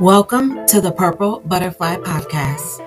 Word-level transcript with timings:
Welcome 0.00 0.66
to 0.68 0.80
the 0.80 0.92
Purple 0.96 1.40
Butterfly 1.40 1.96
Podcast. 1.96 2.80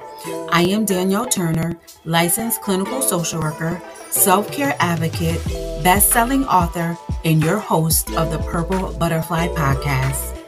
I 0.52 0.64
am 0.64 0.84
Danielle 0.86 1.28
Turner, 1.28 1.80
licensed 2.06 2.64
clinical 2.64 3.04
social 3.04 3.40
worker, 3.40 3.80
self 4.10 4.52
care 4.52 4.76
advocate, 4.80 5.40
best 5.84 6.10
selling 6.10 6.44
author, 6.46 6.98
and 7.24 7.44
your 7.44 7.60
host 7.60 8.12
of 8.14 8.32
the 8.32 8.40
Purple 8.40 8.94
Butterfly 8.94 9.50
Podcast. 9.50 10.42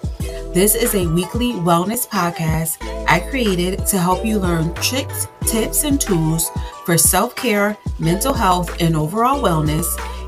This 0.55 0.73
is 0.73 0.95
a 0.95 1.05
weekly 1.05 1.51
wellness 1.51 2.07
podcast 2.07 2.77
I 3.07 3.19
created 3.19 3.85
to 3.85 3.99
help 3.99 4.25
you 4.25 4.39
learn 4.39 4.73
tricks, 4.75 5.27
tips, 5.45 5.83
and 5.83 6.01
tools 6.01 6.49
for 6.83 6.97
self 6.97 7.35
care, 7.35 7.77
mental 7.99 8.33
health, 8.33 8.81
and 8.81 8.95
overall 8.95 9.39
wellness 9.39 9.85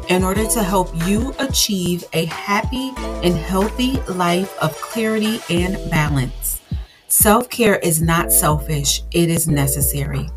in 0.10 0.24
order 0.24 0.46
to 0.48 0.64
help 0.64 0.90
you 1.08 1.34
achieve 1.40 2.04
a 2.14 2.26
happy 2.26 2.92
and 3.24 3.36
healthy 3.36 3.94
life 4.12 4.58
of 4.62 4.76
clarity 4.82 5.40
and 5.50 5.76
balance. 5.90 6.62
Self 7.08 7.50
care 7.50 7.78
is 7.78 8.02
not 8.02 8.32
selfish, 8.32 9.04
it 9.12 9.30
is 9.30 9.48
necessary. 9.48 10.28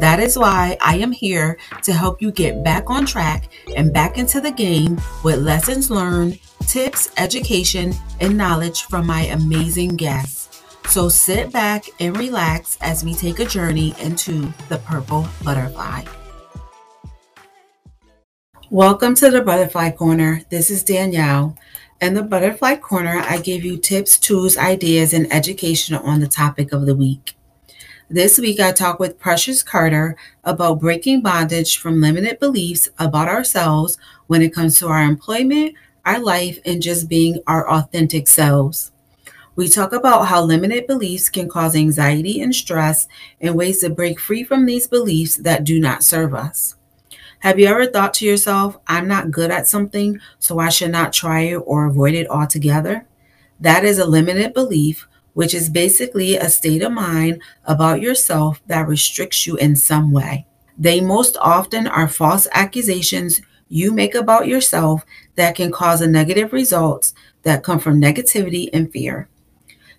That 0.00 0.20
is 0.20 0.38
why 0.38 0.76
I 0.80 0.96
am 0.98 1.12
here 1.12 1.58
to 1.82 1.92
help 1.92 2.20
you 2.20 2.32
get 2.32 2.64
back 2.64 2.90
on 2.90 3.06
track 3.06 3.48
and 3.76 3.92
back 3.92 4.18
into 4.18 4.40
the 4.40 4.50
game 4.50 5.00
with 5.22 5.38
lessons 5.38 5.90
learned, 5.90 6.38
tips, 6.66 7.10
education, 7.16 7.92
and 8.20 8.36
knowledge 8.36 8.82
from 8.82 9.06
my 9.06 9.22
amazing 9.22 9.96
guests. 9.96 10.62
So 10.88 11.08
sit 11.08 11.52
back 11.52 11.84
and 12.00 12.16
relax 12.16 12.78
as 12.80 13.04
we 13.04 13.14
take 13.14 13.38
a 13.38 13.44
journey 13.44 13.94
into 14.00 14.52
the 14.68 14.78
purple 14.78 15.28
butterfly. 15.44 16.04
Welcome 18.70 19.14
to 19.16 19.30
the 19.30 19.42
Butterfly 19.42 19.92
Corner. 19.92 20.42
This 20.48 20.70
is 20.70 20.82
Danielle. 20.82 21.56
In 22.00 22.14
the 22.14 22.22
Butterfly 22.24 22.74
Corner, 22.76 23.20
I 23.20 23.38
give 23.38 23.64
you 23.64 23.76
tips, 23.76 24.18
tools, 24.18 24.56
ideas, 24.56 25.12
and 25.12 25.32
education 25.32 25.94
on 25.94 26.18
the 26.18 26.26
topic 26.26 26.72
of 26.72 26.84
the 26.84 26.96
week. 26.96 27.36
This 28.10 28.40
week, 28.40 28.58
I 28.58 28.72
talk 28.72 28.98
with 28.98 29.20
Precious 29.20 29.62
Carter 29.62 30.16
about 30.42 30.80
breaking 30.80 31.20
bondage 31.20 31.78
from 31.78 32.00
limited 32.00 32.40
beliefs 32.40 32.88
about 32.98 33.28
ourselves 33.28 33.98
when 34.26 34.42
it 34.42 34.52
comes 34.52 34.80
to 34.80 34.88
our 34.88 35.02
employment, 35.02 35.76
our 36.04 36.18
life, 36.18 36.58
and 36.64 36.82
just 36.82 37.08
being 37.08 37.38
our 37.46 37.70
authentic 37.70 38.26
selves. 38.26 38.90
We 39.54 39.68
talk 39.68 39.92
about 39.92 40.26
how 40.26 40.42
limited 40.42 40.88
beliefs 40.88 41.28
can 41.28 41.48
cause 41.48 41.76
anxiety 41.76 42.40
and 42.40 42.52
stress 42.52 43.06
and 43.40 43.54
ways 43.54 43.78
to 43.82 43.90
break 43.90 44.18
free 44.18 44.42
from 44.42 44.66
these 44.66 44.88
beliefs 44.88 45.36
that 45.36 45.62
do 45.62 45.78
not 45.78 46.02
serve 46.02 46.34
us. 46.34 46.75
Have 47.46 47.60
you 47.60 47.68
ever 47.68 47.86
thought 47.86 48.12
to 48.14 48.26
yourself, 48.26 48.76
I'm 48.88 49.06
not 49.06 49.30
good 49.30 49.52
at 49.52 49.68
something, 49.68 50.18
so 50.40 50.58
I 50.58 50.68
should 50.68 50.90
not 50.90 51.12
try 51.12 51.42
it 51.42 51.58
or 51.58 51.86
avoid 51.86 52.14
it 52.14 52.28
altogether? 52.28 53.06
That 53.60 53.84
is 53.84 54.00
a 54.00 54.04
limited 54.04 54.52
belief, 54.52 55.06
which 55.34 55.54
is 55.54 55.70
basically 55.70 56.34
a 56.34 56.48
state 56.48 56.82
of 56.82 56.90
mind 56.90 57.40
about 57.64 58.00
yourself 58.00 58.60
that 58.66 58.88
restricts 58.88 59.46
you 59.46 59.54
in 59.58 59.76
some 59.76 60.10
way. 60.10 60.44
They 60.76 61.00
most 61.00 61.36
often 61.40 61.86
are 61.86 62.08
false 62.08 62.48
accusations 62.50 63.40
you 63.68 63.92
make 63.92 64.16
about 64.16 64.48
yourself 64.48 65.06
that 65.36 65.54
can 65.54 65.70
cause 65.70 66.00
a 66.00 66.08
negative 66.08 66.52
results 66.52 67.14
that 67.44 67.62
come 67.62 67.78
from 67.78 68.00
negativity 68.00 68.70
and 68.72 68.90
fear. 68.90 69.28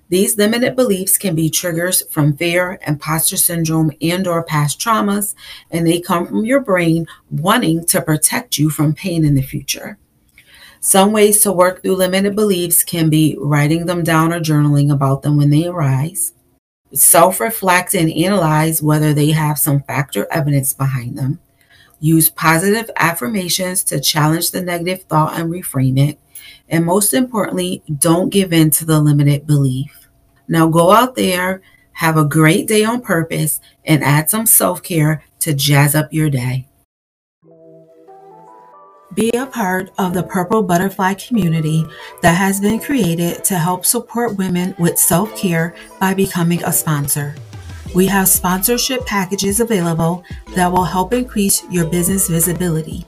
These 0.10 0.38
limited 0.38 0.76
beliefs 0.76 1.18
can 1.18 1.36
be 1.36 1.50
triggers 1.50 2.02
from 2.10 2.38
fear, 2.38 2.80
imposter 2.88 3.36
syndrome, 3.36 3.92
and 4.02 4.26
or 4.26 4.44
past 4.44 4.80
traumas, 4.80 5.36
and 5.70 5.86
they 5.86 6.00
come 6.00 6.26
from 6.26 6.46
your 6.46 6.62
brain 6.62 7.08
wanting 7.30 7.86
to 7.88 8.02
protect 8.02 8.58
you 8.58 8.70
from 8.70 8.94
pain 8.94 9.26
in 9.26 9.36
the 9.36 9.42
future. 9.42 9.98
Some 10.80 11.12
ways 11.12 11.42
to 11.42 11.52
work 11.52 11.82
through 11.82 11.96
limited 11.96 12.36
beliefs 12.36 12.84
can 12.84 13.10
be 13.10 13.36
writing 13.40 13.86
them 13.86 14.04
down 14.04 14.32
or 14.32 14.40
journaling 14.40 14.92
about 14.92 15.24
them 15.24 15.36
when 15.36 15.50
they 15.50 15.66
arise. 15.66 16.34
Self 16.94 17.42
reflect 17.42 17.94
and 17.94 18.10
analyze 18.12 18.82
whether 18.82 19.14
they 19.14 19.32
have 19.32 19.60
some 19.60 19.82
fact 19.82 20.16
or 20.16 20.32
evidence 20.32 20.72
behind 20.72 21.18
them. 21.18 21.40
Use 22.00 22.30
positive 22.30 22.90
affirmations 22.96 23.84
to 23.86 24.00
challenge 24.00 24.52
the 24.52 24.62
negative 24.62 25.04
thought 25.04 25.38
and 25.38 25.52
reframe 25.52 26.00
it. 26.00 26.20
And 26.70 26.86
most 26.86 27.14
importantly, 27.14 27.84
don't 27.98 28.30
give 28.30 28.52
in 28.54 28.70
to 28.72 28.86
the 28.86 29.00
limited 29.00 29.48
belief. 29.48 30.10
Now 30.48 30.68
go 30.68 30.92
out 30.92 31.16
there, 31.16 31.62
have 31.94 32.18
a 32.18 32.26
great 32.26 32.68
day 32.68 32.84
on 32.84 33.02
purpose, 33.02 33.60
and 33.86 34.04
add 34.04 34.30
some 34.30 34.46
self 34.46 34.84
care 34.84 35.24
to 35.40 35.54
jazz 35.54 35.96
up 35.96 36.14
your 36.14 36.30
day. 36.30 36.68
Be 39.14 39.32
a 39.32 39.46
part 39.46 39.90
of 39.98 40.14
the 40.14 40.24
Purple 40.24 40.62
Butterfly 40.62 41.16
community 41.16 41.86
that 42.22 42.36
has 42.36 42.60
been 42.60 42.80
created 42.80 43.44
to 43.46 43.58
help 43.58 43.86
support 43.86 44.38
women 44.38 44.76
with 44.78 45.00
self 45.00 45.36
care 45.36 45.76
by 46.00 46.14
becoming 46.14 46.64
a 46.64 46.72
sponsor. 46.72 47.34
We 47.96 48.06
have 48.08 48.28
sponsorship 48.28 49.06
packages 49.06 49.60
available 49.60 50.24
that 50.56 50.72
will 50.72 50.84
help 50.84 51.14
increase 51.14 51.64
your 51.72 51.90
business 51.90 52.28
visibility. 52.28 53.06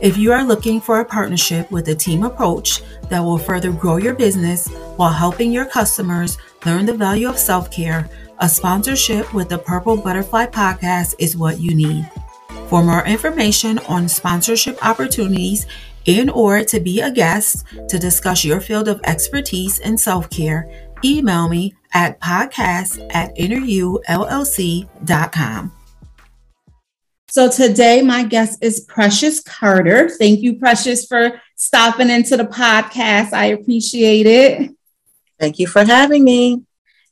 If 0.00 0.16
you 0.16 0.32
are 0.32 0.44
looking 0.44 0.80
for 0.80 1.00
a 1.00 1.04
partnership 1.04 1.70
with 1.70 1.88
a 1.88 1.94
team 1.94 2.24
approach 2.24 2.82
that 3.08 3.20
will 3.20 3.38
further 3.38 3.70
grow 3.70 3.96
your 3.96 4.14
business 4.14 4.66
while 4.96 5.12
helping 5.12 5.52
your 5.52 5.66
customers 5.66 6.36
learn 6.66 6.84
the 6.84 6.96
value 6.96 7.28
of 7.28 7.38
self 7.38 7.70
care, 7.70 8.10
a 8.38 8.48
sponsorship 8.48 9.32
with 9.32 9.48
the 9.48 9.58
Purple 9.58 9.96
Butterfly 9.96 10.46
podcast 10.46 11.14
is 11.18 11.36
what 11.36 11.60
you 11.60 11.76
need. 11.76 12.10
For 12.68 12.82
more 12.82 13.06
information 13.06 13.78
on 13.88 14.08
sponsorship 14.08 14.84
opportunities 14.84 15.66
and 16.06 16.28
or 16.30 16.64
to 16.64 16.80
be 16.80 17.00
a 17.00 17.10
guest 17.10 17.64
to 17.88 17.98
discuss 17.98 18.44
your 18.44 18.60
field 18.60 18.88
of 18.88 19.00
expertise 19.04 19.78
in 19.78 19.96
self-care, 19.96 20.68
email 21.04 21.48
me 21.48 21.74
at 21.92 22.20
podcast 22.20 23.00
at 23.14 23.34
innerullc.com. 23.36 25.72
So 27.34 27.50
today, 27.50 28.00
my 28.00 28.22
guest 28.22 28.60
is 28.62 28.78
Precious 28.78 29.40
Carter. 29.40 30.08
Thank 30.08 30.38
you, 30.42 30.56
Precious, 30.56 31.04
for 31.04 31.42
stopping 31.56 32.08
into 32.08 32.36
the 32.36 32.44
podcast. 32.44 33.32
I 33.32 33.46
appreciate 33.46 34.24
it. 34.24 34.70
Thank 35.40 35.58
you 35.58 35.66
for 35.66 35.84
having 35.84 36.22
me. 36.22 36.62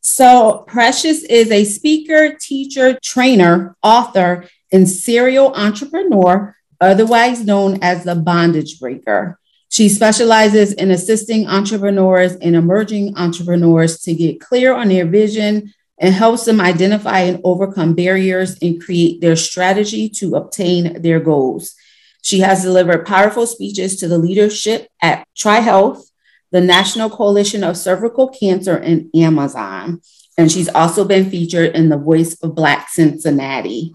So, 0.01 0.65
Precious 0.69 1.25
is 1.25 1.51
a 1.51 1.65
speaker, 1.65 2.37
teacher, 2.41 2.97
trainer, 3.03 3.75
author, 3.83 4.49
and 4.71 4.89
serial 4.89 5.53
entrepreneur, 5.55 6.55
otherwise 6.81 7.45
known 7.45 7.81
as 7.83 8.05
the 8.05 8.15
bondage 8.15 8.79
breaker. 8.79 9.41
She 9.71 9.89
specializes 9.89 10.73
in 10.73 10.93
assisting 10.93 11.49
entrepreneurs 11.49 12.37
and 12.37 12.55
emerging 12.55 13.17
entrepreneurs 13.17 13.99
to 14.03 14.15
get 14.15 14.41
clear 14.41 14.73
on 14.73 14.87
their 14.87 15.05
vision, 15.05 15.75
and 16.03 16.13
helps 16.13 16.45
them 16.45 16.61
identify 16.61 17.21
and 17.21 17.41
overcome 17.45 17.95
barriers 17.95 18.59
and 18.61 18.83
create 18.83 19.21
their 19.21 19.37
strategy 19.37 20.09
to 20.09 20.35
obtain 20.35 21.01
their 21.01 21.21
goals. 21.21 21.77
She 22.23 22.41
has 22.41 22.63
delivered 22.63 23.07
powerful 23.07 23.47
speeches 23.47 23.97
to 24.01 24.09
the 24.09 24.19
leadership 24.19 24.89
at 25.01 25.27
TriHealth, 25.37 26.03
the 26.51 26.61
National 26.61 27.09
Coalition 27.09 27.63
of 27.63 27.77
Cervical 27.77 28.29
Cancer, 28.29 28.77
and 28.77 29.11
Amazon. 29.15 30.03
And 30.37 30.51
she's 30.51 30.69
also 30.69 31.05
been 31.05 31.31
featured 31.31 31.77
in 31.77 31.89
The 31.89 31.97
Voice 31.97 32.35
of 32.43 32.57
Black 32.57 32.89
Cincinnati. 32.89 33.93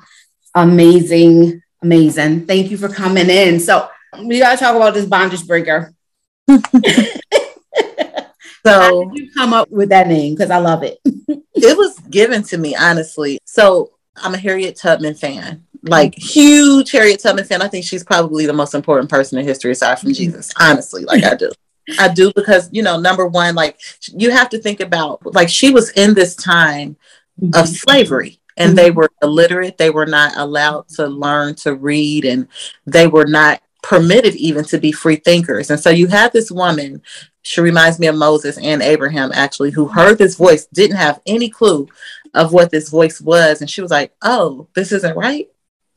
Amazing, 0.55 1.61
amazing. 1.83 2.45
Thank 2.45 2.71
you 2.71 2.77
for 2.77 2.87
coming 2.87 3.29
in. 3.29 3.59
So, 3.59 3.89
we 4.23 4.39
got 4.39 4.53
to 4.53 4.63
talk 4.63 4.75
about 4.75 4.93
this 4.93 5.05
bondage 5.05 5.45
breaker. 5.45 5.93
So 8.67 9.11
you 9.13 9.31
come 9.31 9.53
up 9.53 9.69
with 9.71 9.89
that 9.89 10.07
name? 10.07 10.35
Because 10.35 10.51
I 10.51 10.57
love 10.57 10.83
it. 10.83 10.99
it 11.63 11.77
was 11.77 11.99
given 12.09 12.43
to 12.43 12.57
me, 12.57 12.75
honestly. 12.75 13.39
So 13.45 13.91
I'm 14.15 14.33
a 14.33 14.37
Harriet 14.37 14.75
Tubman 14.75 15.15
fan, 15.15 15.65
like 15.83 16.15
huge 16.15 16.91
Harriet 16.91 17.21
Tubman 17.21 17.45
fan. 17.45 17.61
I 17.61 17.67
think 17.67 17.85
she's 17.85 18.03
probably 18.03 18.45
the 18.45 18.53
most 18.53 18.73
important 18.73 19.09
person 19.09 19.37
in 19.37 19.45
history 19.45 19.71
aside 19.71 19.99
from 19.99 20.13
Jesus, 20.13 20.51
honestly, 20.59 21.05
like 21.05 21.23
I 21.23 21.35
do. 21.35 21.51
I 21.99 22.09
do 22.09 22.33
because, 22.35 22.69
you 22.73 22.83
know, 22.83 22.99
number 22.99 23.25
one, 23.27 23.55
like 23.55 23.79
you 24.13 24.31
have 24.31 24.49
to 24.49 24.59
think 24.59 24.81
about, 24.81 25.25
like, 25.33 25.49
she 25.49 25.71
was 25.71 25.91
in 25.91 26.13
this 26.13 26.35
time 26.35 26.97
of 27.53 27.67
slavery 27.67 28.39
and 28.57 28.77
they 28.77 28.91
were 28.91 29.09
illiterate. 29.21 29.77
They 29.77 29.89
were 29.89 30.05
not 30.05 30.35
allowed 30.35 30.89
to 30.89 31.07
learn 31.07 31.55
to 31.55 31.75
read 31.75 32.25
and 32.25 32.47
they 32.85 33.07
were 33.07 33.25
not 33.25 33.61
permitted 33.83 34.35
even 34.35 34.65
to 34.65 34.77
be 34.79 34.91
free 34.91 35.15
thinkers. 35.15 35.69
And 35.69 35.79
so 35.79 35.89
you 35.89 36.07
have 36.07 36.33
this 36.33 36.51
woman 36.51 37.01
she 37.47 37.61
reminds 37.61 37.97
me 37.97 38.07
of 38.07 38.15
Moses 38.17 38.57
and 38.57 38.81
Abraham, 38.81 39.31
actually, 39.33 39.71
who 39.71 39.87
heard 39.87 40.17
this 40.17 40.35
voice, 40.35 40.65
didn't 40.65 40.97
have 40.97 41.21
any 41.25 41.49
clue 41.49 41.87
of 42.33 42.51
what 42.51 42.71
this 42.71 42.89
voice 42.89 43.21
was. 43.21 43.61
And 43.61 43.69
she 43.69 43.81
was 43.81 43.89
like, 43.89 44.13
Oh, 44.21 44.67
this 44.75 44.91
isn't 44.91 45.15
right. 45.15 45.47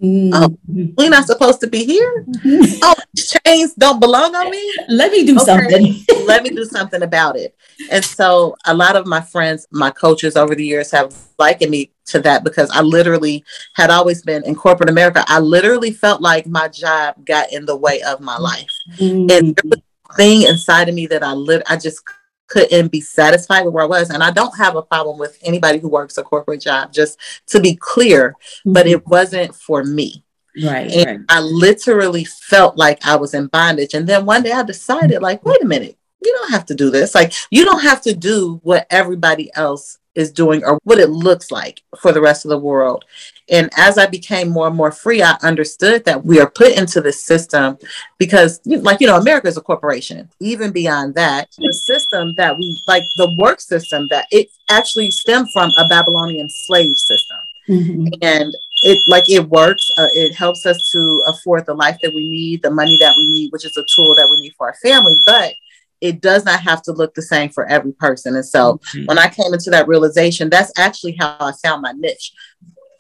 Mm-hmm. 0.01 0.33
Oh, 0.33 0.95
we're 0.97 1.11
not 1.11 1.27
supposed 1.27 1.61
to 1.63 1.67
be 1.67 1.85
here. 1.85 2.25
Mm-hmm. 2.25 2.79
Oh, 2.83 2.95
chains 3.17 3.75
don't 3.75 3.99
belong 3.99 4.37
on 4.37 4.49
me. 4.49 4.75
Let 4.89 5.11
me 5.11 5.27
do 5.27 5.35
okay. 5.35 5.45
something. 5.45 6.05
Let 6.25 6.45
me 6.45 6.51
do 6.51 6.65
something 6.65 7.03
about 7.03 7.37
it. 7.37 7.57
And 7.91 8.05
so, 8.05 8.55
a 8.65 8.73
lot 8.73 8.95
of 8.95 9.07
my 9.07 9.21
friends, 9.21 9.67
my 9.73 9.91
coaches 9.91 10.37
over 10.37 10.55
the 10.55 10.65
years 10.65 10.93
have 10.93 11.13
likened 11.37 11.73
me 11.73 11.91
to 12.07 12.21
that 12.21 12.45
because 12.45 12.71
I 12.71 12.81
literally 12.81 13.45
had 13.75 13.91
always 13.91 14.23
been 14.23 14.45
in 14.45 14.55
corporate 14.55 14.89
America. 14.89 15.25
I 15.27 15.41
literally 15.41 15.91
felt 15.91 16.23
like 16.23 16.47
my 16.47 16.69
job 16.69 17.27
got 17.27 17.53
in 17.53 17.67
the 17.67 17.77
way 17.77 18.01
of 18.03 18.21
my 18.21 18.39
life. 18.39 18.71
Mm-hmm. 18.99 19.31
And 19.31 19.83
thing 20.17 20.43
inside 20.43 20.89
of 20.89 20.95
me 20.95 21.07
that 21.09 21.23
I 21.23 21.33
lit 21.33 21.63
I 21.69 21.77
just 21.77 22.03
couldn't 22.51 22.89
be 22.89 23.01
satisfied 23.01 23.65
with 23.65 23.73
where 23.73 23.85
I 23.85 23.87
was. 23.87 24.11
And 24.11 24.23
I 24.23 24.31
don't 24.31 24.57
have 24.59 24.77
a 24.77 24.83
problem 24.83 25.19
with 25.19 25.39
anybody 25.43 25.79
who 25.79 25.89
works 25.89 26.19
a 26.19 26.23
corporate 26.23 26.61
job, 26.61 26.93
just 26.93 27.19
to 27.47 27.61
be 27.61 27.77
clear, 27.77 28.31
mm-hmm. 28.33 28.73
but 28.73 28.87
it 28.87 29.07
wasn't 29.07 29.55
for 29.55 29.85
me. 29.85 30.25
Right. 30.63 30.91
And 30.91 31.07
right. 31.07 31.21
I 31.29 31.41
literally 31.41 32.25
felt 32.25 32.77
like 32.77 33.07
I 33.07 33.17
was 33.17 33.35
in 33.35 33.47
bondage. 33.47 33.95
And 33.95 34.07
then 34.07 34.27
one 34.27 34.43
day 34.43 34.51
I 34.51 34.65
decided, 34.65 35.23
like, 35.23 35.45
wait 35.45 35.63
a 35.63 35.67
minute, 35.67 35.97
you 36.23 36.33
don't 36.33 36.53
have 36.53 36.67
to 36.67 36.75
do 36.75 36.91
this. 36.91 37.15
Like, 37.15 37.33
you 37.51 37.65
don't 37.65 37.83
have 37.83 38.01
to 38.03 38.15
do 38.15 38.61
what 38.63 38.87
everybody 38.91 39.51
else 39.55 39.99
is 40.15 40.33
doing 40.33 40.65
or 40.65 40.79
what 40.83 40.99
it 40.99 41.09
looks 41.09 41.51
like 41.51 41.83
for 42.01 42.13
the 42.13 42.21
rest 42.21 42.45
of 42.45 42.49
the 42.49 42.59
world. 42.59 43.05
And 43.49 43.71
as 43.77 43.97
I 43.97 44.07
became 44.07 44.49
more 44.49 44.67
and 44.67 44.77
more 44.77 44.93
free, 44.93 45.23
I 45.23 45.37
understood 45.43 46.05
that 46.05 46.25
we 46.25 46.41
are 46.41 46.51
put 46.51 46.77
into 46.77 47.01
this 47.01 47.25
system 47.25 47.79
because, 48.19 48.61
like, 48.65 49.01
you 49.01 49.07
know, 49.07 49.17
America 49.17 49.49
is 49.49 49.57
a 49.57 49.61
corporation. 49.61 50.29
Even 50.41 50.73
beyond 50.73 51.15
that, 51.15 51.49
the 51.59 51.73
system 51.73 52.35
that 52.37 52.57
we 52.59 52.81
like, 52.87 53.05
the 53.17 53.35
work 53.39 53.61
system 53.61 54.09
that 54.11 54.27
it 54.31 54.49
actually 54.69 55.11
stemmed 55.11 55.51
from 55.53 55.73
a 55.77 55.87
Babylonian 55.89 56.49
slave 56.49 56.97
system. 56.97 57.39
Mm-hmm. 57.69 58.09
And 58.23 58.57
it 58.83 59.03
like 59.07 59.29
it 59.29 59.49
works. 59.49 59.91
Uh, 59.97 60.09
it 60.13 60.35
helps 60.35 60.67
us 60.67 60.91
to 60.91 61.23
afford 61.27 61.67
the 61.67 61.75
life 61.75 61.99
that 62.03 62.15
we 62.15 62.29
need, 62.29 62.63
the 62.63 62.71
money 62.71 62.97
that 62.99 63.15
we 63.17 63.27
need, 63.27 63.53
which 63.53 63.65
is 63.65 63.77
a 63.77 63.85
tool 63.95 64.15
that 64.17 64.29
we 64.29 64.41
need 64.41 64.55
for 64.57 64.69
our 64.69 64.75
family. 64.75 65.21
But 65.25 65.55
it 66.01 66.21
does 66.21 66.45
not 66.45 66.61
have 66.61 66.83
to 66.83 66.93
look 66.93 67.15
the 67.15 67.23
same 67.23 67.51
for 67.51 67.67
every 67.67 67.93
person. 67.93 68.35
And 68.35 68.47
so 68.47 68.75
mm-hmm. 68.75 69.07
when 69.07 69.19
I 69.19 69.29
came 69.29 69.53
into 69.53 69.71
that 69.71 69.89
realization, 69.89 70.51
that's 70.51 70.73
actually 70.77 71.17
how 71.19 71.37
I 71.41 71.53
found 71.63 71.83
my 71.83 71.93
niche. 71.93 72.33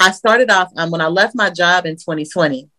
I 0.00 0.12
started 0.12 0.50
off 0.50 0.70
um, 0.76 0.91
when 0.91 1.00
I 1.00 1.08
left 1.08 1.35
my 1.35 1.50
job 1.50 1.87
in 1.87 1.97
2020 1.97 2.70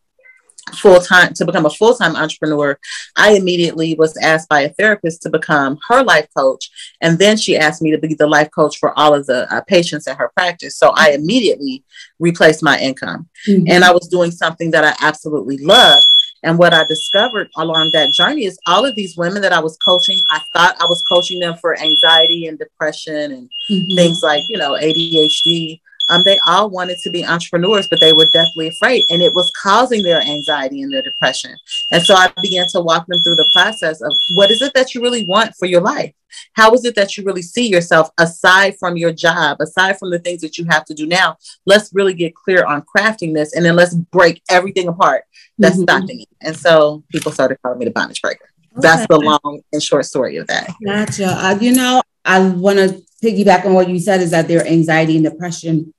full 0.75 0.99
time 0.99 1.33
to 1.33 1.45
become 1.45 1.65
a 1.65 1.69
full 1.69 1.95
time 1.95 2.15
entrepreneur, 2.15 2.77
I 3.15 3.33
immediately 3.33 3.95
was 3.95 4.15
asked 4.17 4.49
by 4.49 4.61
a 4.61 4.69
therapist 4.69 5.21
to 5.23 5.29
become 5.29 5.77
her 5.89 6.03
life 6.03 6.27
coach. 6.35 6.69
And 7.01 7.17
then 7.17 7.37
she 7.37 7.57
asked 7.57 7.81
me 7.81 7.91
to 7.91 7.97
be 7.97 8.13
the 8.13 8.27
life 8.27 8.49
coach 8.51 8.77
for 8.77 8.97
all 8.97 9.13
of 9.13 9.25
the 9.25 9.51
uh, 9.53 9.61
patients 9.61 10.07
in 10.07 10.15
her 10.15 10.31
practice. 10.35 10.77
So 10.77 10.91
I 10.95 11.11
immediately 11.11 11.83
replaced 12.19 12.63
my 12.63 12.79
income. 12.79 13.27
Mm-hmm. 13.47 13.65
And 13.67 13.83
I 13.83 13.91
was 13.91 14.07
doing 14.07 14.31
something 14.31 14.71
that 14.71 14.83
I 14.83 15.05
absolutely 15.05 15.57
loved. 15.57 16.05
And 16.43 16.57
what 16.57 16.73
I 16.73 16.83
discovered 16.85 17.49
along 17.55 17.91
that 17.91 18.13
journey 18.13 18.45
is 18.45 18.59
all 18.65 18.85
of 18.85 18.95
these 18.95 19.15
women 19.15 19.41
that 19.43 19.53
I 19.53 19.59
was 19.59 19.77
coaching, 19.77 20.21
I 20.29 20.41
thought 20.53 20.81
I 20.81 20.85
was 20.85 21.03
coaching 21.03 21.39
them 21.39 21.55
for 21.57 21.79
anxiety 21.79 22.47
and 22.47 22.57
depression 22.57 23.31
and 23.31 23.49
mm-hmm. 23.69 23.95
things 23.95 24.23
like, 24.23 24.43
you 24.49 24.57
know, 24.57 24.71
ADHD. 24.71 25.81
Um, 26.11 26.23
they 26.23 26.37
all 26.45 26.69
wanted 26.69 26.99
to 26.99 27.09
be 27.09 27.25
entrepreneurs, 27.25 27.87
but 27.87 27.99
they 27.99 28.13
were 28.13 28.25
deathly 28.25 28.67
afraid, 28.67 29.05
and 29.09 29.21
it 29.21 29.33
was 29.33 29.51
causing 29.61 30.03
their 30.03 30.21
anxiety 30.21 30.81
and 30.81 30.93
their 30.93 31.01
depression. 31.01 31.55
And 31.91 32.03
so 32.03 32.13
I 32.13 32.31
began 32.41 32.67
to 32.69 32.81
walk 32.81 33.07
them 33.07 33.23
through 33.23 33.37
the 33.37 33.49
process 33.51 34.01
of 34.01 34.13
what 34.31 34.51
is 34.51 34.61
it 34.61 34.73
that 34.73 34.93
you 34.93 35.01
really 35.01 35.25
want 35.25 35.55
for 35.55 35.65
your 35.65 35.81
life? 35.81 36.13
How 36.53 36.73
is 36.73 36.85
it 36.85 36.95
that 36.95 37.17
you 37.17 37.23
really 37.23 37.41
see 37.41 37.67
yourself 37.67 38.09
aside 38.17 38.77
from 38.79 38.95
your 38.95 39.11
job, 39.11 39.57
aside 39.59 39.99
from 39.99 40.11
the 40.11 40.19
things 40.19 40.41
that 40.41 40.57
you 40.57 40.65
have 40.69 40.85
to 40.85 40.93
do 40.93 41.05
now? 41.07 41.37
Let's 41.65 41.91
really 41.93 42.13
get 42.13 42.35
clear 42.35 42.63
on 42.65 42.83
crafting 42.83 43.33
this, 43.33 43.53
and 43.55 43.65
then 43.65 43.75
let's 43.75 43.95
break 43.95 44.41
everything 44.49 44.87
apart 44.87 45.23
that's 45.57 45.75
mm-hmm. 45.75 45.83
stopping 45.83 46.19
you. 46.19 46.25
And 46.41 46.55
so 46.55 47.03
people 47.11 47.31
started 47.31 47.57
calling 47.61 47.79
me 47.79 47.85
the 47.85 47.91
bondage 47.91 48.21
breaker. 48.21 48.45
Okay. 48.73 48.81
That's 48.81 49.07
the 49.07 49.19
long 49.19 49.61
and 49.71 49.83
short 49.83 50.05
story 50.05 50.37
of 50.37 50.47
that. 50.47 50.73
Gotcha. 50.83 51.27
Uh, 51.27 51.57
you 51.59 51.73
know, 51.73 52.01
I 52.25 52.39
want 52.49 52.77
to 52.79 53.01
piggyback 53.23 53.65
on 53.65 53.73
what 53.73 53.89
you 53.89 53.99
said 53.99 54.21
is 54.21 54.31
that 54.31 54.47
their 54.47 54.65
anxiety 54.65 55.17
and 55.17 55.25
depression 55.25 55.93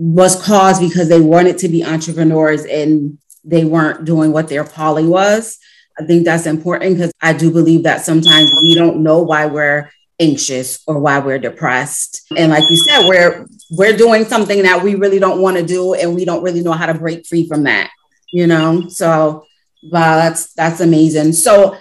was 0.00 0.42
caused 0.42 0.80
because 0.80 1.10
they 1.10 1.20
wanted 1.20 1.58
to 1.58 1.68
be 1.68 1.84
entrepreneurs 1.84 2.64
and 2.64 3.18
they 3.44 3.66
weren't 3.66 4.06
doing 4.06 4.32
what 4.32 4.48
their 4.48 4.64
calling 4.64 5.10
was. 5.10 5.58
I 5.98 6.06
think 6.06 6.24
that's 6.24 6.46
important 6.46 6.96
because 6.96 7.12
I 7.20 7.34
do 7.34 7.52
believe 7.52 7.82
that 7.82 8.02
sometimes 8.02 8.50
we 8.62 8.74
don't 8.74 9.02
know 9.02 9.20
why 9.20 9.44
we're 9.44 9.90
anxious 10.18 10.82
or 10.86 10.98
why 10.98 11.18
we're 11.18 11.38
depressed. 11.38 12.22
And 12.34 12.50
like 12.50 12.70
you 12.70 12.78
said, 12.78 13.06
we're 13.06 13.46
we're 13.70 13.94
doing 13.94 14.24
something 14.24 14.62
that 14.62 14.82
we 14.82 14.94
really 14.94 15.18
don't 15.18 15.42
want 15.42 15.58
to 15.58 15.66
do 15.66 15.92
and 15.92 16.14
we 16.14 16.24
don't 16.24 16.42
really 16.42 16.62
know 16.62 16.72
how 16.72 16.86
to 16.86 16.94
break 16.94 17.26
free 17.26 17.46
from 17.46 17.64
that, 17.64 17.90
you 18.32 18.46
know? 18.46 18.88
So 18.88 19.44
wow, 19.82 20.16
that's 20.16 20.54
that's 20.54 20.80
amazing. 20.80 21.34
So 21.34 21.76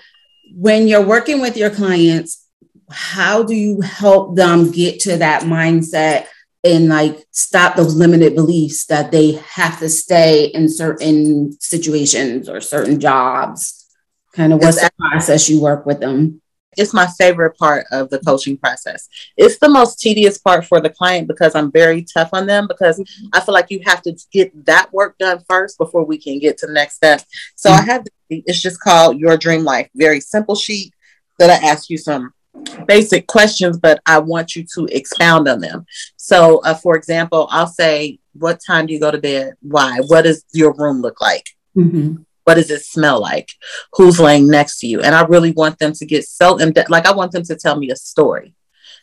when 0.54 0.90
you're 0.90 1.06
working 1.06 1.40
with 1.40 1.56
your 1.56 1.70
clients, 1.70 2.46
how 2.92 3.44
do 3.44 3.56
you 3.56 3.80
help 3.80 4.36
them 4.36 4.72
get 4.72 5.00
to 5.02 5.16
that 5.20 5.44
mindset 5.44 6.26
and 6.64 6.90
like 6.90 7.26
stop 7.32 7.76
those 7.76 7.96
limited 7.96 8.36
beliefs 8.36 8.86
that 8.88 9.12
they 9.12 9.34
have 9.34 9.80
to 9.80 9.90
stay 9.90 10.46
in 10.46 10.70
certain 10.70 11.54
situations 11.60 12.50
or 12.50 12.62
certain 12.62 13.00
jobs? 13.00 13.88
Kind 14.34 14.54
of 14.54 14.60
what's 14.60 14.82
the 14.82 14.92
process 14.98 15.50
you 15.50 15.62
work 15.62 15.86
with 15.86 16.00
them? 16.00 16.42
It's 16.78 16.94
my 16.94 17.08
favorite 17.18 17.58
part 17.58 17.86
of 17.92 18.10
the 18.10 18.20
coaching 18.20 18.56
process. 18.56 19.10
It's 19.36 19.58
the 19.58 19.68
most 19.68 20.00
tedious 20.00 20.38
part 20.38 20.66
for 20.66 20.80
the 20.80 20.90
client 20.90 21.28
because 21.28 21.56
I'm 21.56 21.72
very 21.72 22.04
tough 22.04 22.30
on 22.32 22.46
them 22.46 22.68
because 22.68 23.00
mm-hmm. 23.00 23.28
I 23.34 23.42
feel 23.42 23.54
like 23.54 23.68
you 23.70 23.82
have 23.86 24.02
to 24.04 24.16
get 24.32 24.66
that 24.66 24.94
work 24.94 25.18
done 25.18 25.44
first 25.50 25.78
before 25.78 26.06
we 26.06 26.18
can 26.18 26.40
get 26.40 26.58
to 26.60 26.68
the 26.68 26.74
next 26.74 26.96
step. 26.96 27.24
So 27.56 27.70
mm-hmm. 27.70 27.90
I 27.90 27.94
have 27.94 28.06
it's 28.30 28.62
just 28.62 28.80
called 28.80 29.20
Your 29.20 29.38
Dream 29.38 29.64
Life. 29.64 29.90
Very 29.96 30.22
simple 30.22 30.56
sheet 30.56 30.94
that 31.40 31.50
I 31.50 31.68
ask 31.68 31.90
you 31.90 31.98
some 31.98 32.32
basic 32.88 33.28
questions, 33.28 33.78
but 33.78 34.02
I 34.06 34.20
want 34.20 34.56
you 34.56 34.66
to 34.76 34.88
expound 34.92 35.48
on 35.48 35.60
them. 35.60 35.86
So, 36.18 36.60
uh, 36.60 36.74
for 36.74 36.96
example, 36.96 37.48
I'll 37.52 37.68
say, 37.68 38.20
What 38.34 38.62
time 38.66 38.86
do 38.86 38.94
you 38.94 39.00
go 39.00 39.12
to 39.12 39.18
bed? 39.18 39.54
Why? 39.62 40.00
What 40.08 40.24
does 40.24 40.46
your 40.54 40.74
room 40.74 41.02
look 41.02 41.22
like? 41.22 41.50
Mm-hmm. 41.76 42.24
What 42.44 42.56
does 42.56 42.72
it 42.72 42.82
smell 42.82 43.22
like? 43.22 43.50
Who's 43.94 44.20
laying 44.20 44.48
next 44.48 44.80
to 44.80 44.88
you? 44.88 45.02
And 45.02 45.14
I 45.14 45.22
really 45.26 45.52
want 45.52 45.78
them 45.78 45.94
to 45.94 46.06
get 46.06 46.26
so 46.26 46.58
in 46.58 46.72
depth. 46.72 46.90
Like, 46.90 47.06
I 47.06 47.14
want 47.14 47.32
them 47.32 47.44
to 47.44 47.56
tell 47.56 47.78
me 47.78 47.92
a 47.92 47.96
story. 47.96 48.56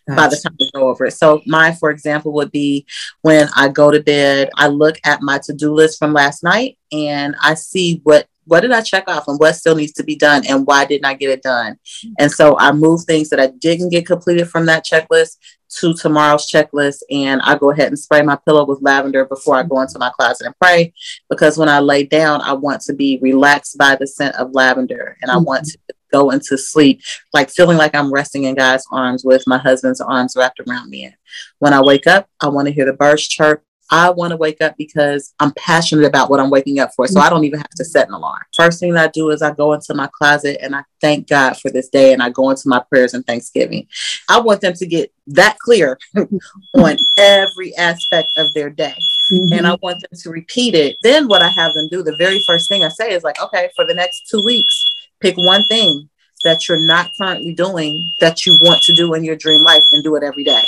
Gotcha. 0.09 0.17
By 0.17 0.29
the 0.29 0.37
time 0.37 0.57
we 0.59 0.71
go 0.73 0.89
over 0.89 1.07
it. 1.07 1.13
So, 1.13 1.43
mine, 1.47 1.75
for 1.75 1.91
example, 1.91 2.33
would 2.35 2.53
be 2.53 2.87
when 3.23 3.49
I 3.57 3.69
go 3.69 3.91
to 3.91 4.01
bed, 4.03 4.51
I 4.57 4.69
look 4.69 4.99
at 5.05 5.23
my 5.23 5.39
to 5.45 5.53
do 5.53 5.75
list 5.75 5.99
from 5.99 6.13
last 6.13 6.45
night 6.45 6.79
and 6.93 7.35
I 7.41 7.55
see 7.55 8.01
what 8.05 8.29
what 8.47 8.61
did 8.61 8.73
I 8.73 8.81
check 8.81 9.05
off 9.09 9.29
and 9.29 9.39
what 9.39 9.57
still 9.57 9.75
needs 9.75 9.93
to 9.95 10.05
be 10.05 10.17
done 10.17 10.45
and 10.49 10.67
why 10.67 10.85
didn't 10.85 11.05
I 11.05 11.15
get 11.15 11.31
it 11.31 11.43
done? 11.43 11.79
And 12.19 12.31
so 12.31 12.57
I 12.59 12.73
move 12.73 13.05
things 13.05 13.29
that 13.31 13.41
I 13.41 13.49
didn't 13.49 13.91
get 13.91 14.07
completed 14.07 14.49
from 14.49 14.67
that 14.67 14.85
checklist 14.85 15.37
to 15.79 15.95
tomorrow's 15.95 16.51
checklist 16.51 16.99
and 17.11 17.41
I 17.43 17.59
go 17.59 17.71
ahead 17.71 17.89
and 17.89 17.99
spray 17.99 18.23
my 18.23 18.37
pillow 18.37 18.65
with 18.65 18.83
lavender 18.83 19.25
before 19.25 19.57
I 19.57 19.65
go 19.65 19.81
into 19.81 19.99
my 19.99 20.11
closet 20.11 20.47
and 20.47 20.55
pray 20.61 20.93
because 21.29 21.59
when 21.59 21.69
I 21.69 21.81
lay 21.81 22.05
down 22.05 22.41
I 22.41 22.53
want 22.53 22.83
to 22.83 22.95
be 22.95 23.19
relaxed 23.21 23.77
by 23.77 23.97
the 23.97 24.07
scent 24.07 24.37
of 24.37 24.53
lavender 24.53 25.17
and 25.23 25.31
I 25.31 25.37
want 25.39 25.65
to 25.67 25.79
go 26.13 26.31
into 26.31 26.57
sleep 26.57 27.03
like 27.35 27.51
feeling 27.51 27.77
like 27.77 27.95
I'm 27.95 28.13
resting 28.13 28.45
in 28.45 28.55
God's 28.55 28.87
arms 28.93 29.25
with 29.25 29.43
my 29.47 29.59
husband's 29.59 30.01
arms 30.01 30.35
wrapped 30.37 30.61
around 30.61 30.89
me. 30.89 31.15
When 31.59 31.73
I 31.73 31.83
wake 31.83 32.07
up, 32.07 32.29
I 32.41 32.49
want 32.49 32.69
to 32.69 32.75
hear 32.75 32.87
the 32.87 32.93
birds 32.93 33.27
chirp. 33.27 33.65
I 33.91 34.11
want 34.11 34.33
to 34.33 34.37
wake 34.37 34.61
up 34.61 34.77
because 34.77 35.35
I'm 35.41 35.53
passionate 35.53 36.07
about 36.07 36.31
what 36.31 36.41
I'm 36.41 36.51
waking 36.51 36.79
up 36.79 36.91
for. 36.95 37.07
So 37.07 37.21
I 37.21 37.31
don't 37.31 37.45
even 37.45 37.59
have 37.61 37.71
to 37.71 37.85
set 37.85 38.09
an 38.09 38.15
alarm. 38.15 38.43
First 38.55 38.81
thing 38.81 38.97
I 38.97 39.09
do 39.09 39.31
is 39.31 39.43
I 39.43 39.53
go 39.53 39.73
into 39.73 39.95
my 39.95 40.09
closet 40.09 40.59
and 40.61 40.75
I 40.75 40.83
thank 41.01 41.29
God 41.29 41.57
for 41.57 41.71
this 41.71 41.89
day 41.89 42.13
and 42.13 42.23
I 42.23 42.31
go 42.31 42.51
into 42.51 42.69
my 42.69 42.83
prayers 42.89 43.15
and 43.15 43.25
thanksgiving. 43.27 43.87
I 44.29 44.41
want 44.41 44.61
them 44.61 44.75
to 44.75 44.87
get 44.87 45.13
that 45.29 45.59
clear 45.59 45.99
on 46.75 46.97
every 47.17 47.75
aspect 47.77 48.37
of 48.37 48.53
their 48.55 48.71
day. 48.71 48.97
Mm-hmm. 49.33 49.53
And 49.53 49.67
I 49.67 49.77
want 49.83 50.01
them 50.01 50.19
to 50.19 50.31
repeat 50.31 50.75
it. 50.75 50.97
Then 51.03 51.29
what 51.29 51.43
I 51.43 51.49
have 51.49 51.75
them 51.75 51.89
do, 51.91 52.03
the 52.03 52.17
very 52.17 52.43
first 52.47 52.69
thing 52.69 52.83
I 52.83 52.89
say 52.89 53.13
is 53.13 53.25
like, 53.25 53.41
okay, 53.41 53.71
for 53.77 53.85
the 53.85 53.95
next 53.95 54.29
two 54.29 54.43
weeks, 54.45 54.85
pick 55.21 55.37
one 55.37 55.67
thing 55.67 56.09
that 56.45 56.69
you're 56.69 56.85
not 56.87 57.11
currently 57.19 57.55
doing 57.55 58.11
that 58.21 58.47
you 58.47 58.59
want 58.61 58.83
to 58.83 58.95
do 58.95 59.15
in 59.15 59.25
your 59.25 59.37
dream 59.37 59.63
life 59.63 59.85
and 59.93 60.05
do 60.05 60.17
it 60.17 60.23
every 60.23 60.45
day. 60.45 60.63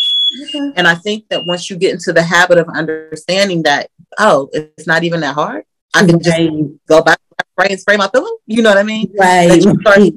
Okay. 0.45 0.73
And 0.77 0.87
I 0.87 0.95
think 0.95 1.29
that 1.31 1.47
once 1.47 1.71
you 1.71 1.77
get 1.77 1.93
into 1.93 2.13
the 2.13 2.23
habit 2.23 2.59
of 2.59 2.69
understanding 2.69 3.63
that, 3.63 3.91
oh, 4.19 4.51
it's 4.53 4.87
not 4.87 5.05
even 5.05 5.21
that 5.21 5.35
hard. 5.35 5.65
I 5.95 6.01
can 6.01 6.17
right. 6.17 6.23
just 6.23 6.87
go 6.87 7.03
back, 7.03 7.19
spray 7.53 7.69
and 7.71 7.81
spray 7.81 7.97
my 7.97 8.09
pillow. 8.09 8.31
You 8.47 8.63
know 8.63 8.71
what 8.71 8.79
I 8.79 8.83
mean? 8.83 9.13
Right. 9.19 9.65
right 9.85 10.13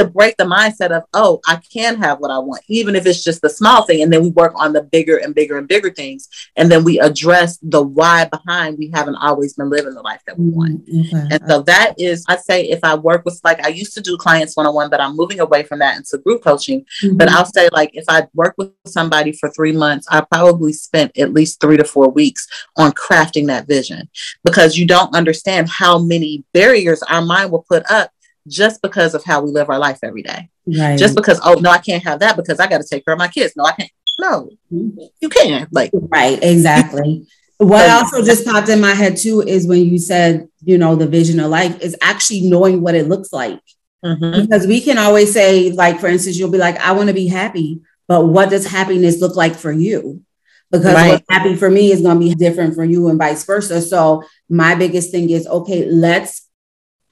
to 0.00 0.10
break 0.10 0.36
the 0.36 0.44
mindset 0.44 0.90
of, 0.90 1.04
oh, 1.14 1.40
I 1.46 1.60
can 1.72 1.96
have 1.98 2.18
what 2.18 2.30
I 2.30 2.38
want, 2.38 2.62
even 2.68 2.96
if 2.96 3.06
it's 3.06 3.22
just 3.22 3.42
the 3.42 3.50
small 3.50 3.84
thing. 3.84 4.02
And 4.02 4.12
then 4.12 4.22
we 4.22 4.30
work 4.30 4.52
on 4.56 4.72
the 4.72 4.82
bigger 4.82 5.18
and 5.18 5.34
bigger 5.34 5.58
and 5.58 5.68
bigger 5.68 5.90
things. 5.90 6.28
And 6.56 6.70
then 6.70 6.84
we 6.84 6.98
address 6.98 7.58
the 7.62 7.82
why 7.82 8.24
behind 8.26 8.78
we 8.78 8.90
haven't 8.94 9.16
always 9.16 9.54
been 9.54 9.70
living 9.70 9.94
the 9.94 10.02
life 10.02 10.22
that 10.26 10.38
we 10.38 10.48
want. 10.48 10.86
Mm-hmm. 10.86 11.32
And 11.32 11.48
so 11.48 11.62
that 11.62 11.94
is, 11.98 12.24
I 12.28 12.36
say, 12.36 12.64
if 12.64 12.80
I 12.82 12.94
work 12.94 13.24
with, 13.24 13.40
like, 13.44 13.64
I 13.64 13.68
used 13.68 13.94
to 13.94 14.00
do 14.00 14.16
clients 14.16 14.56
one 14.56 14.66
on 14.66 14.74
one, 14.74 14.90
but 14.90 15.00
I'm 15.00 15.16
moving 15.16 15.40
away 15.40 15.62
from 15.62 15.78
that 15.80 15.96
into 15.96 16.18
group 16.18 16.42
coaching. 16.42 16.84
Mm-hmm. 17.02 17.16
But 17.16 17.28
I'll 17.28 17.46
say, 17.46 17.68
like, 17.72 17.90
if 17.94 18.04
I 18.08 18.26
work 18.34 18.54
with 18.56 18.72
somebody 18.86 19.32
for 19.32 19.50
three 19.50 19.72
months, 19.72 20.06
I 20.10 20.22
probably 20.22 20.72
spent 20.72 21.16
at 21.18 21.32
least 21.32 21.60
three 21.60 21.76
to 21.76 21.84
four 21.84 22.08
weeks 22.08 22.46
on 22.76 22.92
crafting 22.92 23.46
that 23.46 23.66
vision 23.68 24.08
because 24.44 24.76
you 24.76 24.86
don't 24.86 25.14
understand 25.14 25.68
how 25.68 25.98
many 25.98 26.44
barriers 26.52 27.02
our 27.04 27.22
mind 27.22 27.50
will 27.50 27.64
put 27.68 27.88
up 27.90 28.10
just 28.50 28.82
because 28.82 29.14
of 29.14 29.24
how 29.24 29.40
we 29.40 29.50
live 29.50 29.70
our 29.70 29.78
life 29.78 30.00
every 30.02 30.22
day. 30.22 30.50
Right. 30.66 30.98
Just 30.98 31.14
because, 31.14 31.40
oh 31.42 31.54
no, 31.54 31.70
I 31.70 31.78
can't 31.78 32.02
have 32.02 32.20
that 32.20 32.36
because 32.36 32.60
I 32.60 32.66
got 32.66 32.78
to 32.78 32.86
take 32.86 33.04
care 33.04 33.14
of 33.14 33.18
my 33.18 33.28
kids. 33.28 33.54
No, 33.56 33.64
I 33.64 33.72
can't. 33.72 33.90
No, 34.18 34.50
you 34.70 35.28
can. 35.30 35.66
Like 35.70 35.90
right, 35.94 36.38
exactly. 36.42 37.26
what 37.56 37.88
also 37.88 38.22
just 38.22 38.44
popped 38.44 38.68
in 38.68 38.80
my 38.80 38.92
head 38.92 39.16
too 39.16 39.40
is 39.40 39.66
when 39.66 39.80
you 39.84 39.98
said, 39.98 40.48
you 40.62 40.76
know, 40.76 40.96
the 40.96 41.06
vision 41.06 41.40
of 41.40 41.50
life 41.50 41.80
is 41.80 41.96
actually 42.02 42.42
knowing 42.42 42.82
what 42.82 42.94
it 42.94 43.08
looks 43.08 43.32
like. 43.32 43.60
Mm-hmm. 44.04 44.42
Because 44.42 44.66
we 44.66 44.80
can 44.80 44.98
always 44.98 45.32
say, 45.32 45.72
like, 45.72 46.00
for 46.00 46.08
instance, 46.08 46.38
you'll 46.38 46.50
be 46.50 46.58
like, 46.58 46.78
I 46.78 46.92
want 46.92 47.08
to 47.08 47.14
be 47.14 47.28
happy. 47.28 47.80
but 48.08 48.26
what 48.26 48.50
does 48.50 48.66
happiness 48.66 49.20
look 49.20 49.36
like 49.36 49.54
for 49.54 49.70
you? 49.70 50.22
Because 50.70 50.94
right. 50.94 51.10
what's 51.10 51.26
happy 51.30 51.54
for 51.54 51.70
me 51.70 51.92
is 51.92 52.02
going 52.02 52.18
to 52.18 52.26
be 52.26 52.34
different 52.34 52.74
for 52.74 52.84
you 52.84 53.08
and 53.08 53.18
vice 53.18 53.44
versa. 53.44 53.80
So 53.80 54.24
my 54.48 54.74
biggest 54.74 55.10
thing 55.12 55.30
is 55.30 55.46
okay, 55.46 55.86
let's 55.86 56.48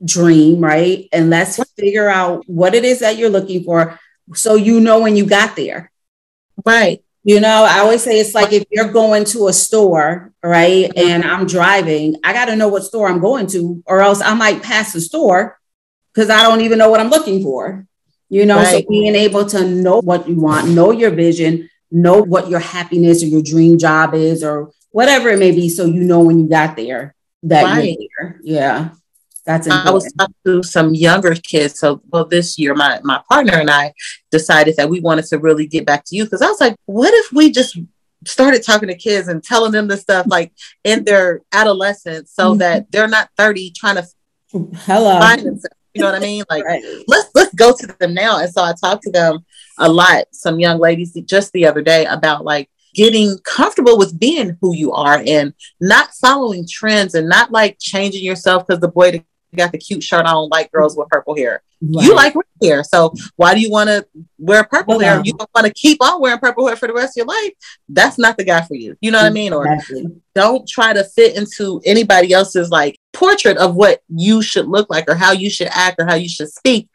dream, 0.04 0.60
right? 0.60 1.08
And 1.12 1.30
let's 1.30 1.62
figure 1.74 2.08
out 2.08 2.44
what 2.48 2.74
it 2.74 2.84
is 2.84 3.00
that 3.00 3.16
you're 3.16 3.30
looking 3.30 3.64
for 3.64 3.98
so 4.34 4.54
you 4.54 4.80
know 4.80 5.00
when 5.00 5.16
you 5.16 5.26
got 5.26 5.56
there. 5.56 5.90
Right. 6.64 7.02
You 7.24 7.40
know, 7.40 7.66
I 7.68 7.80
always 7.80 8.02
say 8.02 8.20
it's 8.20 8.34
like 8.34 8.52
if 8.52 8.64
you're 8.70 8.92
going 8.92 9.24
to 9.26 9.48
a 9.48 9.52
store, 9.52 10.32
right? 10.42 10.90
Mm-hmm. 10.90 11.10
And 11.10 11.24
I'm 11.24 11.46
driving, 11.46 12.16
I 12.24 12.32
got 12.32 12.46
to 12.46 12.56
know 12.56 12.68
what 12.68 12.84
store 12.84 13.08
I'm 13.08 13.20
going 13.20 13.46
to, 13.48 13.82
or 13.86 14.00
else 14.00 14.22
I 14.22 14.34
might 14.34 14.62
pass 14.62 14.92
the 14.92 15.00
store 15.00 15.58
because 16.12 16.30
I 16.30 16.42
don't 16.42 16.62
even 16.62 16.78
know 16.78 16.90
what 16.90 17.00
I'm 17.00 17.10
looking 17.10 17.42
for. 17.42 17.86
You 18.30 18.44
know, 18.44 18.56
right. 18.56 18.82
so 18.84 18.88
being 18.88 19.14
able 19.14 19.46
to 19.46 19.66
know 19.66 20.00
what 20.00 20.28
you 20.28 20.36
want, 20.36 20.68
know 20.68 20.90
your 20.90 21.10
vision, 21.10 21.70
know 21.90 22.22
what 22.22 22.50
your 22.50 22.60
happiness 22.60 23.22
or 23.22 23.26
your 23.26 23.42
dream 23.42 23.78
job 23.78 24.14
is, 24.14 24.44
or 24.44 24.70
whatever 24.90 25.30
it 25.30 25.38
may 25.38 25.50
be, 25.50 25.68
so 25.70 25.86
you 25.86 26.04
know 26.04 26.20
when 26.20 26.38
you 26.38 26.48
got 26.48 26.76
there 26.76 27.14
that 27.44 27.64
right. 27.64 27.96
you're 27.98 28.08
there. 28.18 28.40
Yeah. 28.42 28.90
That's 29.48 29.66
important. 29.66 29.88
I 29.88 29.92
was 29.92 30.12
talking 30.12 30.34
to 30.44 30.62
some 30.62 30.94
younger 30.94 31.34
kids. 31.34 31.78
So, 31.80 32.02
well, 32.12 32.26
this 32.26 32.58
year, 32.58 32.74
my 32.74 33.00
my 33.02 33.22
partner 33.30 33.54
and 33.54 33.70
I 33.70 33.94
decided 34.30 34.76
that 34.76 34.90
we 34.90 35.00
wanted 35.00 35.24
to 35.28 35.38
really 35.38 35.66
get 35.66 35.86
back 35.86 36.04
to 36.04 36.16
youth 36.16 36.26
because 36.26 36.42
I 36.42 36.48
was 36.48 36.60
like, 36.60 36.76
what 36.84 37.14
if 37.14 37.32
we 37.32 37.50
just 37.50 37.78
started 38.26 38.62
talking 38.62 38.90
to 38.90 38.94
kids 38.94 39.26
and 39.26 39.42
telling 39.42 39.72
them 39.72 39.88
this 39.88 40.02
stuff 40.02 40.26
like 40.28 40.52
in 40.84 41.02
their 41.04 41.40
adolescence, 41.50 42.30
so 42.30 42.50
mm-hmm. 42.50 42.58
that 42.58 42.92
they're 42.92 43.08
not 43.08 43.30
thirty 43.38 43.72
trying 43.74 43.96
to 43.96 44.06
hello 44.52 45.18
find 45.18 45.40
themselves. 45.40 45.74
You 45.94 46.02
know 46.02 46.12
what 46.12 46.22
I 46.22 46.26
mean? 46.26 46.44
Like, 46.50 46.64
right. 46.66 46.84
let's 47.06 47.30
let's 47.34 47.54
go 47.54 47.74
to 47.74 47.86
them 47.86 48.12
now. 48.12 48.40
And 48.40 48.52
so 48.52 48.62
I 48.62 48.74
talked 48.78 49.04
to 49.04 49.10
them 49.10 49.38
a 49.78 49.88
lot. 49.88 50.26
Some 50.30 50.60
young 50.60 50.78
ladies 50.78 51.16
just 51.24 51.54
the 51.54 51.66
other 51.66 51.80
day 51.80 52.04
about 52.04 52.44
like 52.44 52.68
getting 52.94 53.38
comfortable 53.44 53.96
with 53.96 54.18
being 54.20 54.58
who 54.60 54.74
you 54.74 54.92
are 54.92 55.22
and 55.26 55.54
not 55.80 56.10
following 56.20 56.66
trends 56.68 57.14
and 57.14 57.28
not 57.30 57.50
like 57.50 57.78
changing 57.80 58.24
yourself 58.24 58.66
because 58.66 58.80
the 58.80 58.88
boy 58.88 59.24
got 59.56 59.72
the 59.72 59.78
cute 59.78 60.02
shirt 60.02 60.26
on, 60.26 60.48
like 60.50 60.70
girls 60.72 60.96
with 60.96 61.08
purple 61.08 61.36
hair. 61.36 61.62
Right. 61.80 62.06
You 62.06 62.14
like 62.14 62.34
red 62.34 62.44
hair, 62.60 62.82
so 62.82 63.14
why 63.36 63.54
do 63.54 63.60
you 63.60 63.70
want 63.70 63.88
to 63.88 64.04
wear 64.36 64.64
purple 64.64 64.98
hair? 64.98 65.22
You 65.24 65.32
don't 65.34 65.50
want 65.54 65.66
to 65.66 65.72
keep 65.72 66.02
on 66.02 66.20
wearing 66.20 66.40
purple 66.40 66.66
hair 66.66 66.74
for 66.74 66.88
the 66.88 66.92
rest 66.92 67.16
of 67.16 67.18
your 67.18 67.26
life. 67.26 67.52
That's 67.88 68.18
not 68.18 68.36
the 68.36 68.44
guy 68.44 68.62
for 68.62 68.74
you. 68.74 68.96
You 69.00 69.12
know 69.12 69.18
what 69.18 69.26
I 69.26 69.30
mean? 69.30 69.52
Or 69.52 69.78
don't 70.34 70.68
try 70.68 70.92
to 70.92 71.04
fit 71.04 71.36
into 71.36 71.80
anybody 71.84 72.32
else's 72.32 72.70
like 72.70 72.98
portrait 73.12 73.58
of 73.58 73.76
what 73.76 74.00
you 74.08 74.42
should 74.42 74.66
look 74.66 74.90
like 74.90 75.08
or 75.08 75.14
how 75.14 75.32
you 75.32 75.50
should 75.50 75.68
act 75.70 76.00
or 76.00 76.06
how 76.06 76.16
you 76.16 76.28
should 76.28 76.48
speak 76.48 76.88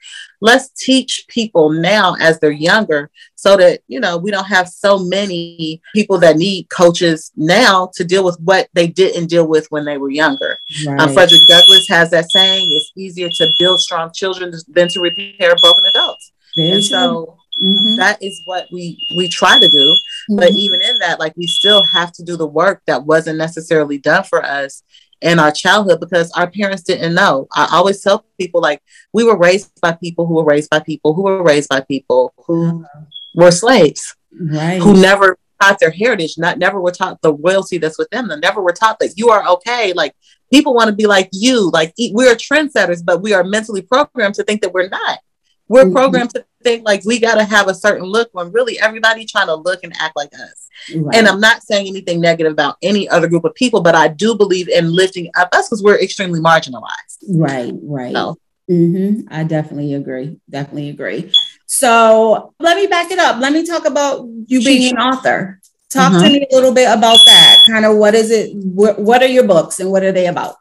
let's 0.44 0.68
teach 0.72 1.24
people 1.30 1.70
now 1.70 2.16
as 2.20 2.38
they're 2.40 2.52
younger 2.52 3.10
so 3.36 3.56
that 3.56 3.80
you 3.88 4.00
know 4.00 4.18
we 4.18 4.30
don't 4.30 4.46
have 4.46 4.68
so 4.68 5.00
many 5.00 5.82
people 5.96 6.18
that 6.20 6.36
need 6.36 6.70
coaches 6.70 7.32
now 7.38 7.90
to 7.96 8.04
deal 8.04 8.26
with 8.26 8.38
what 8.42 8.68
they 8.74 8.86
didn't 8.86 9.28
deal 9.28 9.48
with 9.48 9.66
when 9.72 9.86
they 9.86 9.98
were 9.98 10.10
younger 10.10 10.58
um, 10.88 10.94
right. 10.94 11.02
um, 11.08 11.14
frederick 11.14 11.42
douglass 11.48 11.88
has 11.88 12.12
that 12.12 12.30
saying 12.30 12.68
it's 12.70 12.92
easier 12.98 13.30
to 13.30 13.54
build 13.58 13.80
strong 13.80 14.12
children 14.14 14.54
than 14.68 14.90
to 14.90 15.00
repair 15.00 15.56
broken 15.62 15.86
adults 15.86 16.34
and 16.58 16.84
so 16.84 17.38
mm-hmm. 17.62 17.96
that 17.96 18.22
is 18.22 18.42
what 18.44 18.68
we 18.70 18.98
we 19.16 19.30
try 19.30 19.58
to 19.58 19.70
do 19.70 19.78
mm-hmm. 19.78 20.36
but 20.36 20.52
even 20.52 20.82
in 20.82 21.00
that 21.00 21.22
like 21.22 21.34
we 21.38 21.48
still 21.48 21.84
have 21.84 22.12
to 22.12 22.22
do 22.22 22.36
the 22.36 22.46
work 22.46 22.82
that 22.86 23.06
wasn't 23.06 23.38
necessarily 23.38 23.98
done 23.98 24.24
for 24.26 24.44
us 24.44 24.84
in 25.24 25.40
our 25.40 25.52
childhood 25.52 26.00
because 26.00 26.32
our 26.34 26.50
parents 26.50 26.84
didn't 26.84 27.16
know. 27.16 27.48
I 27.54 27.70
always 27.72 28.02
tell 28.02 28.26
people 28.40 28.62
like 28.62 28.82
we 29.14 29.24
were 29.24 29.38
raised 29.38 29.72
by 29.82 29.94
people 29.94 30.28
who 30.28 30.36
were 30.36 30.44
raised 30.44 30.70
by 30.70 30.80
people 30.80 31.14
who 31.14 31.24
were 31.24 31.44
raised 31.44 31.70
by 31.70 31.80
people 31.82 32.34
who 32.46 32.86
were 33.34 33.52
slaves, 33.52 34.16
right. 34.40 34.82
who 34.82 34.94
never 34.94 35.38
taught 35.62 35.80
their 35.80 35.92
heritage, 35.92 36.36
not 36.38 36.60
never 36.60 36.80
were 36.80 36.92
taught 36.92 37.22
the 37.22 37.34
royalty 37.34 37.78
that's 37.78 37.98
within 37.98 38.28
them, 38.28 38.42
never 38.42 38.62
were 38.62 38.74
taught 38.74 39.00
that 39.00 39.14
you 39.18 39.30
are 39.30 39.48
okay. 39.48 39.94
Like 39.94 40.14
people 40.52 40.74
want 40.74 40.90
to 40.90 40.96
be 40.96 41.08
like 41.08 41.30
you, 41.32 41.72
like 41.72 41.94
we're 42.12 42.36
trendsetters, 42.36 43.04
but 43.04 43.22
we 43.22 43.34
are 43.34 43.44
mentally 43.44 43.82
programmed 43.82 44.36
to 44.36 44.44
think 44.44 44.62
that 44.62 44.74
we're 44.74 44.90
not. 44.90 45.20
We're 45.68 45.86
mm-hmm. 45.86 45.94
programmed 45.94 46.30
to 46.32 46.46
think 46.64 46.86
like 46.86 47.04
we 47.06 47.20
got 47.20 47.36
to 47.36 47.44
have 47.44 47.68
a 47.68 47.74
certain 47.74 48.06
look 48.06 48.30
when 48.32 48.52
really 48.52 48.80
everybody 48.80 49.26
trying 49.26 49.48
to 49.48 49.56
look 49.56 49.84
and 49.84 49.94
act 50.00 50.16
like 50.16 50.34
us. 50.34 50.70
Right. 50.96 51.16
And 51.16 51.28
I'm 51.28 51.40
not 51.40 51.64
saying 51.64 51.88
anything 51.88 52.20
negative 52.22 52.52
about 52.52 52.78
any 52.82 53.08
other 53.10 53.28
group 53.28 53.44
of 53.46 53.54
people, 53.56 53.82
but 53.82 53.96
I 53.96 54.08
do 54.08 54.36
believe 54.36 54.70
in 54.70 54.94
lifting 54.94 55.30
up 55.36 55.50
us 55.54 55.70
because 55.70 55.84
we're 55.84 56.00
extremely 56.00 56.40
marginalized. 56.40 57.24
Right, 57.30 57.74
right. 57.82 58.14
So. 58.14 58.38
Mm-hmm. 58.70 59.28
I 59.30 59.44
definitely 59.44 59.94
agree. 59.94 60.40
Definitely 60.50 60.90
agree. 60.90 61.34
So 61.66 62.54
let 62.60 62.78
me 62.78 62.88
back 62.88 63.12
it 63.12 63.20
up. 63.20 63.40
Let 63.40 63.52
me 63.52 63.66
talk 63.66 63.86
about 63.86 64.26
you 64.48 64.64
being 64.64 64.94
an 64.94 65.02
author. 65.02 65.60
Talk 65.90 66.14
mm-hmm. 66.14 66.24
to 66.24 66.30
me 66.30 66.48
a 66.50 66.56
little 66.56 66.74
bit 66.74 66.86
about 66.86 67.20
that. 67.26 67.64
Kind 67.70 67.86
of 67.86 67.98
what 67.98 68.16
is 68.16 68.32
it? 68.32 68.56
What, 68.56 69.00
what 69.00 69.22
are 69.22 69.28
your 69.28 69.46
books 69.46 69.80
and 69.80 69.92
what 69.92 70.04
are 70.04 70.12
they 70.12 70.28
about? 70.28 70.56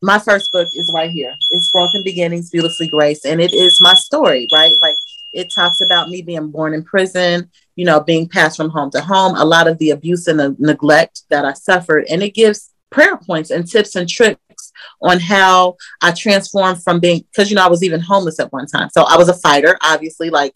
My 0.00 0.18
first 0.18 0.52
book 0.52 0.68
is 0.74 0.92
right 0.94 1.10
here. 1.10 1.34
It's 1.50 1.72
Broken 1.72 2.04
Beginnings, 2.04 2.50
Beautifully 2.50 2.86
Graced. 2.88 3.26
And 3.26 3.40
it 3.40 3.52
is 3.52 3.80
my 3.80 3.94
story, 3.94 4.46
right? 4.52 4.76
Like 4.80 4.96
it 5.32 5.52
talks 5.52 5.80
about 5.80 6.08
me 6.08 6.22
being 6.22 6.50
born 6.50 6.72
in 6.72 6.84
prison, 6.84 7.50
you 7.74 7.84
know, 7.84 7.98
being 8.00 8.28
passed 8.28 8.56
from 8.56 8.70
home 8.70 8.90
to 8.92 9.00
home, 9.00 9.34
a 9.36 9.44
lot 9.44 9.66
of 9.66 9.76
the 9.78 9.90
abuse 9.90 10.28
and 10.28 10.38
the 10.38 10.54
neglect 10.60 11.22
that 11.30 11.44
I 11.44 11.52
suffered. 11.52 12.06
And 12.08 12.22
it 12.22 12.34
gives 12.34 12.70
prayer 12.90 13.16
points 13.16 13.50
and 13.50 13.68
tips 13.68 13.96
and 13.96 14.08
tricks 14.08 14.72
on 15.02 15.18
how 15.18 15.76
I 16.00 16.12
transformed 16.12 16.82
from 16.82 17.00
being, 17.00 17.24
because, 17.30 17.50
you 17.50 17.56
know, 17.56 17.64
I 17.64 17.68
was 17.68 17.82
even 17.82 18.00
homeless 18.00 18.38
at 18.38 18.52
one 18.52 18.66
time. 18.66 18.90
So 18.90 19.02
I 19.02 19.16
was 19.16 19.28
a 19.28 19.34
fighter, 19.34 19.76
obviously, 19.82 20.30
like, 20.30 20.54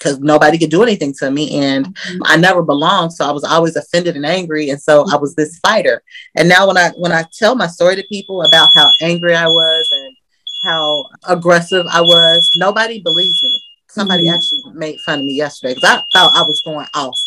because 0.00 0.18
nobody 0.18 0.58
could 0.58 0.70
do 0.70 0.82
anything 0.82 1.12
to 1.18 1.30
me 1.30 1.62
and 1.62 1.86
mm-hmm. 1.86 2.22
I 2.24 2.36
never 2.36 2.62
belonged. 2.62 3.12
So 3.12 3.24
I 3.24 3.30
was 3.30 3.44
always 3.44 3.76
offended 3.76 4.16
and 4.16 4.24
angry. 4.24 4.70
And 4.70 4.80
so 4.80 5.04
I 5.12 5.16
was 5.16 5.34
this 5.34 5.58
fighter. 5.58 6.02
And 6.36 6.48
now 6.48 6.66
when 6.66 6.78
I 6.78 6.90
when 6.96 7.12
I 7.12 7.24
tell 7.38 7.54
my 7.54 7.66
story 7.66 7.96
to 7.96 8.04
people 8.08 8.42
about 8.42 8.70
how 8.74 8.90
angry 9.00 9.34
I 9.34 9.46
was 9.46 9.88
and 9.92 10.16
how 10.64 11.04
aggressive 11.28 11.86
I 11.92 12.00
was, 12.00 12.50
nobody 12.56 13.00
believes 13.00 13.42
me 13.42 13.62
somebody 13.90 14.26
mm-hmm. 14.26 14.34
actually 14.34 14.62
made 14.74 15.00
fun 15.00 15.20
of 15.20 15.24
me 15.24 15.34
yesterday 15.34 15.74
because 15.74 15.90
I 15.90 16.02
thought 16.12 16.32
I 16.34 16.42
was 16.42 16.62
going 16.64 16.86
off. 16.94 17.18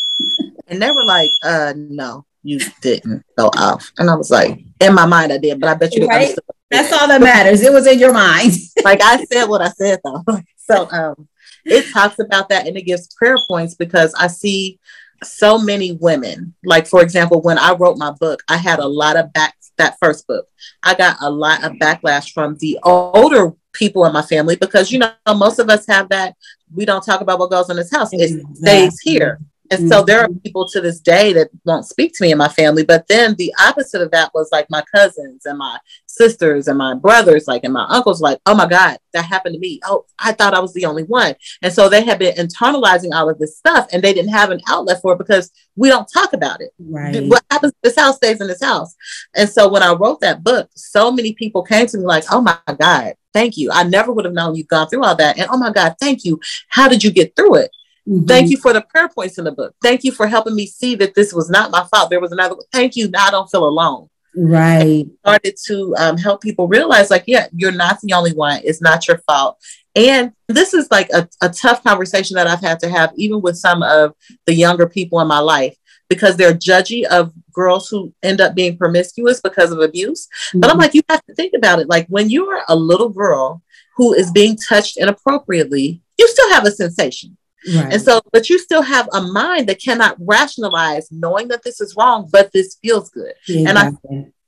And 0.66 0.80
they 0.80 0.90
were 0.90 1.04
like, 1.04 1.30
uh, 1.42 1.74
no, 1.76 2.24
you 2.42 2.60
didn't 2.80 3.24
go 3.36 3.50
off. 3.56 3.90
And 3.98 4.10
I 4.10 4.14
was 4.14 4.30
like, 4.30 4.60
in 4.80 4.94
my 4.94 5.06
mind, 5.06 5.32
I 5.32 5.38
did, 5.38 5.60
but 5.60 5.68
I 5.68 5.74
bet 5.74 5.94
you 5.94 6.06
right? 6.06 6.34
That's 6.70 6.92
all 6.92 7.06
that 7.08 7.20
matters. 7.20 7.62
It 7.62 7.72
was 7.72 7.86
in 7.86 7.98
your 7.98 8.12
mind. 8.12 8.52
like 8.84 9.00
I 9.02 9.24
said 9.32 9.46
what 9.46 9.60
I 9.60 9.68
said 9.68 10.00
though. 10.02 10.24
so 10.56 10.88
um 10.90 11.28
it 11.64 11.92
talks 11.92 12.18
about 12.18 12.48
that 12.48 12.66
and 12.66 12.76
it 12.76 12.82
gives 12.82 13.14
prayer 13.14 13.36
points 13.48 13.74
because 13.74 14.14
I 14.14 14.26
see 14.26 14.78
so 15.22 15.58
many 15.58 15.92
women. 15.92 16.54
Like 16.64 16.86
for 16.86 17.02
example, 17.02 17.40
when 17.40 17.58
I 17.58 17.72
wrote 17.72 17.98
my 17.98 18.10
book, 18.12 18.42
I 18.48 18.56
had 18.56 18.78
a 18.78 18.86
lot 18.86 19.16
of 19.16 19.32
back 19.32 19.56
that 19.76 19.96
first 20.00 20.26
book. 20.26 20.46
I 20.82 20.94
got 20.94 21.16
a 21.20 21.30
lot 21.30 21.64
of 21.64 21.72
backlash 21.72 22.32
from 22.32 22.56
the 22.58 22.78
older 22.84 23.52
people 23.72 24.04
in 24.06 24.12
my 24.12 24.22
family 24.22 24.56
because 24.56 24.92
you 24.92 24.98
know 24.98 25.12
most 25.34 25.58
of 25.58 25.68
us 25.68 25.86
have 25.86 26.08
that 26.08 26.36
we 26.72 26.84
don't 26.84 27.04
talk 27.04 27.20
about 27.20 27.38
what 27.38 27.50
goes 27.50 27.68
on 27.68 27.72
in 27.72 27.78
this 27.78 27.90
house 27.90 28.10
it 28.12 28.40
stays 28.54 29.00
here 29.00 29.40
and 29.74 29.90
mm-hmm. 29.90 29.92
so 29.92 30.04
there 30.04 30.20
are 30.20 30.28
people 30.44 30.68
to 30.68 30.80
this 30.80 31.00
day 31.00 31.32
that 31.32 31.50
won't 31.64 31.86
speak 31.86 32.12
to 32.14 32.22
me 32.22 32.30
in 32.30 32.38
my 32.38 32.48
family. 32.48 32.84
But 32.84 33.08
then 33.08 33.34
the 33.34 33.52
opposite 33.58 34.02
of 34.02 34.10
that 34.12 34.30
was 34.32 34.48
like 34.52 34.70
my 34.70 34.84
cousins 34.94 35.46
and 35.46 35.58
my 35.58 35.78
sisters 36.06 36.68
and 36.68 36.78
my 36.78 36.94
brothers, 36.94 37.48
like, 37.48 37.64
and 37.64 37.72
my 37.72 37.84
uncles, 37.88 38.20
like, 38.20 38.38
oh 38.46 38.54
my 38.54 38.66
God, 38.66 38.98
that 39.12 39.24
happened 39.24 39.54
to 39.54 39.58
me. 39.58 39.80
Oh, 39.84 40.04
I 40.18 40.32
thought 40.32 40.54
I 40.54 40.60
was 40.60 40.72
the 40.74 40.86
only 40.86 41.02
one. 41.02 41.34
And 41.60 41.72
so 41.72 41.88
they 41.88 42.04
had 42.04 42.20
been 42.20 42.36
internalizing 42.36 43.12
all 43.12 43.28
of 43.28 43.38
this 43.38 43.58
stuff 43.58 43.88
and 43.92 44.00
they 44.00 44.14
didn't 44.14 44.32
have 44.32 44.50
an 44.50 44.60
outlet 44.68 45.02
for 45.02 45.14
it 45.14 45.18
because 45.18 45.50
we 45.74 45.88
don't 45.88 46.06
talk 46.06 46.32
about 46.32 46.60
it. 46.60 46.70
Right. 46.78 47.24
What 47.26 47.44
happens 47.50 47.72
in 47.72 47.78
this 47.82 47.98
house 47.98 48.16
stays 48.16 48.40
in 48.40 48.46
this 48.46 48.62
house. 48.62 48.94
And 49.34 49.48
so 49.48 49.68
when 49.68 49.82
I 49.82 49.92
wrote 49.92 50.20
that 50.20 50.44
book, 50.44 50.70
so 50.76 51.10
many 51.10 51.32
people 51.32 51.64
came 51.64 51.88
to 51.88 51.98
me 51.98 52.04
like, 52.04 52.24
oh 52.30 52.40
my 52.40 52.58
God, 52.78 53.14
thank 53.32 53.56
you. 53.56 53.70
I 53.72 53.82
never 53.82 54.12
would 54.12 54.24
have 54.24 54.34
known 54.34 54.54
you've 54.54 54.68
gone 54.68 54.88
through 54.88 55.04
all 55.04 55.16
that. 55.16 55.36
And 55.36 55.48
oh 55.50 55.58
my 55.58 55.72
God, 55.72 55.96
thank 56.00 56.24
you. 56.24 56.38
How 56.68 56.88
did 56.88 57.02
you 57.02 57.10
get 57.10 57.34
through 57.34 57.56
it? 57.56 57.70
Mm-hmm. 58.08 58.26
Thank 58.26 58.50
you 58.50 58.58
for 58.58 58.72
the 58.72 58.82
prayer 58.82 59.08
points 59.08 59.38
in 59.38 59.44
the 59.44 59.52
book. 59.52 59.74
Thank 59.82 60.04
you 60.04 60.12
for 60.12 60.26
helping 60.26 60.54
me 60.54 60.66
see 60.66 60.94
that 60.96 61.14
this 61.14 61.32
was 61.32 61.48
not 61.48 61.70
my 61.70 61.84
fault. 61.84 62.10
There 62.10 62.20
was 62.20 62.32
another. 62.32 62.56
Thank 62.72 62.96
you. 62.96 63.08
Now 63.08 63.26
I 63.26 63.30
don't 63.30 63.50
feel 63.50 63.66
alone. 63.66 64.08
Right. 64.36 65.06
started 65.20 65.54
to 65.66 65.94
um, 65.96 66.16
help 66.16 66.42
people 66.42 66.66
realize, 66.68 67.10
like, 67.10 67.24
yeah, 67.26 67.46
you're 67.54 67.72
not 67.72 68.00
the 68.00 68.12
only 68.14 68.32
one. 68.32 68.60
It's 68.64 68.82
not 68.82 69.06
your 69.06 69.18
fault. 69.18 69.58
And 69.94 70.32
this 70.48 70.74
is 70.74 70.88
like 70.90 71.08
a, 71.10 71.28
a 71.40 71.48
tough 71.48 71.84
conversation 71.84 72.34
that 72.34 72.48
I've 72.48 72.60
had 72.60 72.80
to 72.80 72.88
have, 72.88 73.12
even 73.16 73.40
with 73.40 73.56
some 73.56 73.82
of 73.82 74.14
the 74.46 74.54
younger 74.54 74.88
people 74.88 75.20
in 75.20 75.28
my 75.28 75.38
life, 75.38 75.76
because 76.08 76.36
they're 76.36 76.52
judgy 76.52 77.04
of 77.04 77.32
girls 77.52 77.88
who 77.88 78.12
end 78.22 78.40
up 78.40 78.54
being 78.54 78.76
promiscuous 78.76 79.40
because 79.40 79.70
of 79.70 79.78
abuse. 79.80 80.26
Mm-hmm. 80.26 80.60
But 80.60 80.70
I'm 80.70 80.74
mm-hmm. 80.74 80.80
like, 80.80 80.94
you 80.94 81.02
have 81.08 81.24
to 81.26 81.34
think 81.34 81.54
about 81.56 81.78
it. 81.78 81.88
Like, 81.88 82.06
when 82.08 82.28
you 82.28 82.48
are 82.50 82.64
a 82.68 82.74
little 82.76 83.08
girl 83.08 83.62
who 83.96 84.12
is 84.12 84.32
being 84.32 84.56
touched 84.56 84.96
inappropriately, 84.96 86.02
you 86.18 86.28
still 86.28 86.50
have 86.50 86.64
a 86.64 86.72
sensation 86.72 87.36
Right. 87.74 87.92
And 87.94 88.02
so, 88.02 88.20
but 88.32 88.50
you 88.50 88.58
still 88.58 88.82
have 88.82 89.08
a 89.12 89.22
mind 89.22 89.68
that 89.68 89.82
cannot 89.82 90.16
rationalize 90.20 91.10
knowing 91.10 91.48
that 91.48 91.62
this 91.62 91.80
is 91.80 91.94
wrong, 91.96 92.28
but 92.30 92.52
this 92.52 92.76
feels 92.82 93.10
good. 93.10 93.32
Exactly. 93.48 93.66
And 93.66 93.78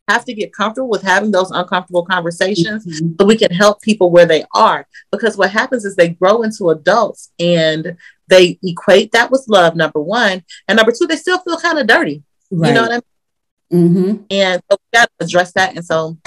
I 0.08 0.12
have 0.12 0.24
to 0.26 0.34
get 0.34 0.52
comfortable 0.52 0.88
with 0.88 1.02
having 1.02 1.30
those 1.30 1.50
uncomfortable 1.50 2.04
conversations 2.04 2.86
mm-hmm. 2.86 3.14
so 3.18 3.26
we 3.26 3.36
can 3.36 3.50
help 3.50 3.80
people 3.80 4.10
where 4.10 4.26
they 4.26 4.44
are. 4.54 4.86
Because 5.10 5.36
what 5.36 5.50
happens 5.50 5.84
is 5.84 5.96
they 5.96 6.10
grow 6.10 6.42
into 6.42 6.70
adults 6.70 7.32
and 7.38 7.96
they 8.28 8.58
equate 8.62 9.12
that 9.12 9.30
with 9.30 9.44
love, 9.48 9.76
number 9.76 10.00
one. 10.00 10.44
And 10.68 10.76
number 10.76 10.92
two, 10.92 11.06
they 11.06 11.16
still 11.16 11.38
feel 11.38 11.56
kind 11.58 11.78
of 11.78 11.86
dirty. 11.86 12.22
Right. 12.50 12.68
You 12.68 12.74
know 12.74 12.82
what 12.82 12.92
I 12.92 12.94
mean? 12.94 13.02
Mm-hmm. 13.72 14.24
And 14.30 14.62
so 14.70 14.76
we 14.78 14.98
got 14.98 15.10
to 15.18 15.24
address 15.24 15.52
that. 15.52 15.74
And 15.74 15.84
so 15.84 16.18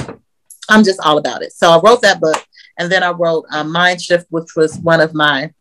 I'm 0.70 0.84
just 0.84 1.00
all 1.02 1.18
about 1.18 1.42
it. 1.44 1.54
So 1.54 1.72
I 1.72 1.80
wrote 1.80 2.02
that 2.02 2.20
book. 2.20 2.44
And 2.78 2.90
then 2.90 3.04
I 3.04 3.12
wrote 3.12 3.46
um, 3.52 3.74
Mind 3.74 4.02
Shift, 4.02 4.28
which 4.30 4.56
was 4.56 4.78
one 4.78 5.02
of 5.02 5.14
my 5.14 5.52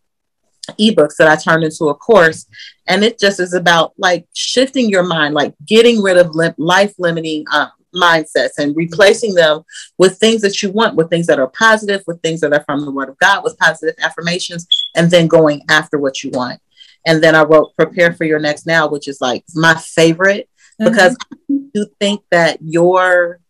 ebooks 0.78 1.16
that 1.16 1.28
I 1.28 1.36
turned 1.36 1.64
into 1.64 1.86
a 1.86 1.94
course. 1.94 2.46
And 2.86 3.04
it 3.04 3.18
just 3.18 3.40
is 3.40 3.54
about 3.54 3.92
like 3.98 4.26
shifting 4.34 4.88
your 4.88 5.02
mind, 5.02 5.34
like 5.34 5.54
getting 5.66 6.02
rid 6.02 6.16
of 6.16 6.34
li- 6.34 6.54
life 6.56 6.94
limiting 6.98 7.44
um, 7.52 7.70
mindsets 7.94 8.58
and 8.58 8.76
replacing 8.76 9.34
them 9.34 9.62
with 9.98 10.18
things 10.18 10.42
that 10.42 10.62
you 10.62 10.70
want, 10.70 10.96
with 10.96 11.10
things 11.10 11.26
that 11.26 11.38
are 11.38 11.48
positive, 11.48 12.02
with 12.06 12.20
things 12.22 12.40
that 12.40 12.52
are 12.52 12.64
from 12.64 12.84
the 12.84 12.90
Word 12.90 13.08
of 13.08 13.18
God, 13.18 13.44
with 13.44 13.58
positive 13.58 13.94
affirmations, 14.02 14.66
and 14.94 15.10
then 15.10 15.26
going 15.26 15.62
after 15.68 15.98
what 15.98 16.22
you 16.22 16.30
want. 16.30 16.60
And 17.06 17.22
then 17.22 17.34
I 17.34 17.42
wrote 17.42 17.74
Prepare 17.76 18.12
for 18.12 18.24
Your 18.24 18.38
Next 18.38 18.66
Now, 18.66 18.88
which 18.88 19.08
is 19.08 19.20
like 19.20 19.44
my 19.54 19.74
favorite 19.74 20.48
mm-hmm. 20.80 20.90
because 20.90 21.16
you 21.48 21.86
think 22.00 22.22
that 22.30 22.58
your 22.60 23.40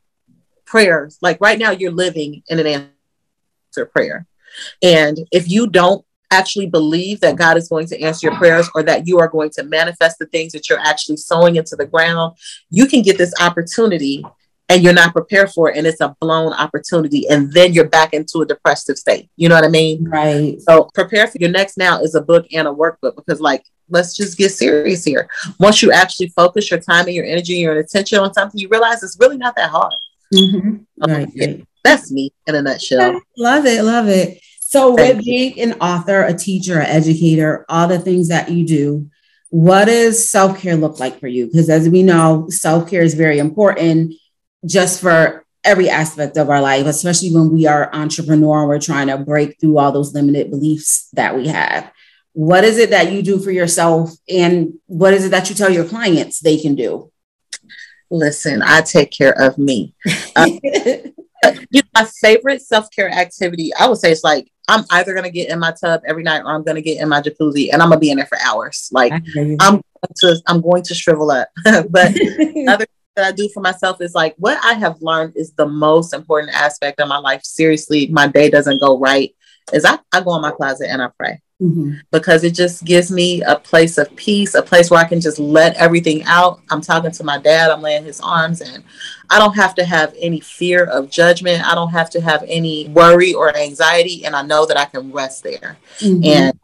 prayers, 0.65 1.19
like 1.23 1.41
right 1.41 1.59
now, 1.59 1.71
you're 1.71 1.91
living 1.91 2.43
in 2.49 2.59
an 2.59 2.67
answer 2.67 3.87
prayer. 3.87 4.27
And 4.83 5.19
if 5.33 5.49
you 5.49 5.67
don't 5.67 6.05
actually 6.31 6.67
believe 6.67 7.21
that 7.21 7.37
God 7.37 7.57
is 7.57 7.69
going 7.69 7.87
to 7.89 8.01
answer 8.01 8.27
your 8.27 8.37
prayers 8.37 8.69
or 8.75 8.83
that 8.83 9.07
you 9.07 9.19
are 9.19 9.29
going 9.29 9.51
to 9.51 9.63
manifest 9.63 10.19
the 10.19 10.27
things 10.27 10.53
that 10.53 10.69
you're 10.69 10.79
actually 10.79 11.17
sowing 11.17 11.57
into 11.57 11.77
the 11.77 11.87
ground, 11.87 12.37
you 12.71 12.87
can 12.87 13.03
get 13.03 13.19
this 13.19 13.33
opportunity 13.41 14.25
and 14.69 14.83
you're 14.83 14.93
not 14.93 15.13
prepared 15.13 15.51
for 15.51 15.71
it 15.71 15.77
and 15.77 15.87
it's 15.87 16.01
a 16.01 16.15
blown 16.21 16.53
opportunity 16.53 17.27
and 17.29 17.51
then 17.53 17.73
you're 17.73 17.89
back 17.89 18.13
into 18.13 18.43
a 18.43 18.47
depressive 18.47 18.99
state. 18.99 19.31
You 19.37 19.49
know 19.49 19.55
what 19.55 19.65
I 19.65 19.69
mean? 19.69 20.05
Right. 20.05 20.61
So 20.61 20.91
prepare 20.95 21.27
for 21.27 21.39
your 21.39 21.51
next 21.51 21.79
now 21.79 22.01
is 22.03 22.15
a 22.15 22.21
book 22.21 22.47
and 22.53 22.69
a 22.69 22.71
workbook 22.71 23.17
because 23.17 23.41
like 23.41 23.65
let's 23.89 24.15
just 24.15 24.37
get 24.37 24.51
serious 24.51 25.05
here. 25.05 25.29
Once 25.59 25.83
you 25.83 25.91
actually 25.93 26.29
focus 26.29 26.71
your 26.71 26.81
time 26.81 27.07
and 27.07 27.15
your 27.15 27.25
energy 27.25 27.55
and 27.55 27.63
your 27.63 27.79
attention 27.79 28.19
on 28.19 28.35
something, 28.35 28.61
you 28.61 28.69
realize 28.69 29.03
it's 29.03 29.17
really 29.19 29.39
not 29.39 29.57
that 29.57 29.71
hard. 29.71 29.95
Mm-hmm. 30.35 30.69
Um, 31.03 31.11
right. 31.11 31.29
Yeah, 31.35 31.57
that's 31.83 32.13
me 32.13 32.31
in 32.47 32.55
a 32.55 32.61
nutshell. 32.61 33.21
Love 33.39 33.65
it. 33.65 33.83
Love 33.83 34.09
it. 34.09 34.39
So, 34.69 34.95
Thank 34.95 35.17
with 35.17 35.27
you. 35.27 35.33
being 35.33 35.61
an 35.63 35.79
author, 35.81 36.25
a 36.25 36.35
teacher, 36.35 36.79
an 36.79 36.85
educator, 36.85 37.65
all 37.71 37.89
the 37.89 37.99
things 37.99 38.29
that 38.29 38.51
you 38.51 38.67
do, 38.67 39.09
what 39.49 39.87
does 39.87 40.29
self 40.29 40.61
care 40.61 40.77
look 40.77 41.01
like 41.01 41.21
for 41.21 41.27
you? 41.27 41.47
Because 41.47 41.71
as 41.71 41.89
we 41.89 42.03
know, 42.03 42.49
self 42.51 42.91
care 42.91 43.01
is 43.01 43.15
very 43.15 43.39
important 43.39 44.13
just 44.67 45.01
for 45.01 45.47
every 45.65 45.89
aspect 45.89 46.37
of 46.37 46.51
our 46.51 46.61
life, 46.61 46.85
especially 46.85 47.31
when 47.31 47.51
we 47.51 47.67
are 47.67 47.89
entrepreneur 47.95 48.61
and 48.61 48.69
we're 48.69 48.79
trying 48.79 49.07
to 49.07 49.17
break 49.17 49.59
through 49.59 49.79
all 49.79 49.91
those 49.91 50.13
limited 50.13 50.51
beliefs 50.51 51.09
that 51.15 51.35
we 51.35 51.49
have. 51.49 51.91
What 52.35 52.63
is 52.63 52.77
it 52.77 52.91
that 52.91 53.11
you 53.11 53.23
do 53.23 53.39
for 53.39 53.51
yourself, 53.51 54.11
and 54.29 54.75
what 54.85 55.15
is 55.15 55.25
it 55.25 55.31
that 55.31 55.49
you 55.49 55.55
tell 55.57 55.71
your 55.71 55.87
clients 55.87 56.41
they 56.41 56.59
can 56.59 56.75
do? 56.75 57.11
Listen, 58.11 58.61
I 58.61 58.83
take 58.83 59.13
care 59.13 59.33
of 59.33 59.57
me. 59.57 59.95
Uh, 60.37 60.51
you 61.71 61.83
know, 61.83 61.89
my 61.95 62.07
favorite 62.21 62.63
self 62.63 62.91
care 62.91 63.11
activity, 63.11 63.73
I 63.79 63.89
would 63.89 63.99
say, 63.99 64.11
it's 64.11 64.25
like 64.25 64.51
I'm 64.69 64.85
either 64.91 65.15
gonna 65.15 65.31
get 65.31 65.51
in 65.51 65.59
my 65.59 65.73
tub 65.73 66.03
every 66.07 66.23
night 66.23 66.43
or 66.43 66.55
I'm 66.55 66.63
gonna 66.63 66.83
get 66.83 67.01
in 67.01 67.09
my 67.09 67.21
jacuzzi 67.21 67.71
and 67.73 67.83
I'm 67.83 67.89
gonna 67.89 68.01
be 68.01 68.11
in 68.11 68.17
there 68.17 68.27
for 68.27 68.39
hours. 68.45 68.89
Like 68.93 69.13
I'm 69.13 69.57
going 69.59 69.83
to 70.17 70.43
I'm 70.47 70.61
going 70.61 70.83
to 70.85 70.95
shrivel 70.95 71.31
up. 71.31 71.49
but 71.65 72.15
other 72.69 72.87
that 73.19 73.27
I 73.27 73.33
do 73.33 73.49
for 73.53 73.61
myself 73.61 74.01
is 74.01 74.15
like 74.15 74.35
what 74.39 74.59
I 74.65 74.75
have 74.75 75.03
learned 75.03 75.37
is 75.37 75.53
the 75.53 75.67
most 75.67 76.15
important 76.15 76.55
aspect 76.55 77.01
of 77.01 77.09
my 77.09 77.19
life. 77.19 77.43
Seriously, 77.45 78.07
my 78.09 78.29
day 78.29 78.49
doesn't 78.49 78.81
go 78.81 78.99
right. 78.99 79.35
Is 79.73 79.85
I, 79.85 79.99
I 80.13 80.23
go 80.23 80.37
in 80.37 80.43
my 80.43 80.53
closet 80.53 80.89
and 80.89 81.03
I 81.03 81.09
pray. 81.19 81.41
Mm-hmm. 81.61 81.95
Because 82.13 82.45
it 82.45 82.55
just 82.55 82.85
gives 82.85 83.11
me 83.11 83.43
a 83.43 83.57
place 83.57 83.99
of 83.99 84.15
peace, 84.15 84.55
a 84.55 84.63
place 84.63 84.91
where 84.91 85.01
I 85.01 85.09
can 85.09 85.21
just 85.21 85.41
let 85.41 85.77
everything 85.77 86.23
out. 86.25 86.61
I'm 86.71 86.81
talking 86.81 87.11
to 87.11 87.25
my 87.25 87.39
dad, 87.39 87.71
I'm 87.71 87.83
laying 87.83 88.05
his 88.05 88.21
arms, 88.21 88.61
and 88.61 88.85
I 89.29 89.41
don't 89.41 89.57
have 89.57 89.75
to 89.75 89.85
have 89.85 90.15
any 90.19 90.39
fear 90.39 90.85
of 90.85 91.11
judgment. 91.11 91.67
I 91.67 91.75
don't 91.75 91.91
have 91.91 92.11
to 92.11 92.21
have 92.21 92.45
any 92.47 92.89
worry 92.89 93.35
or 93.35 93.57
anxiety. 93.57 94.25
And 94.25 94.37
I 94.37 94.43
know 94.43 94.67
that 94.67 94.77
I 94.77 94.85
can 94.85 95.11
rest 95.11 95.43
there. 95.43 95.79
Mm-hmm. 95.99 96.25
And 96.25 96.61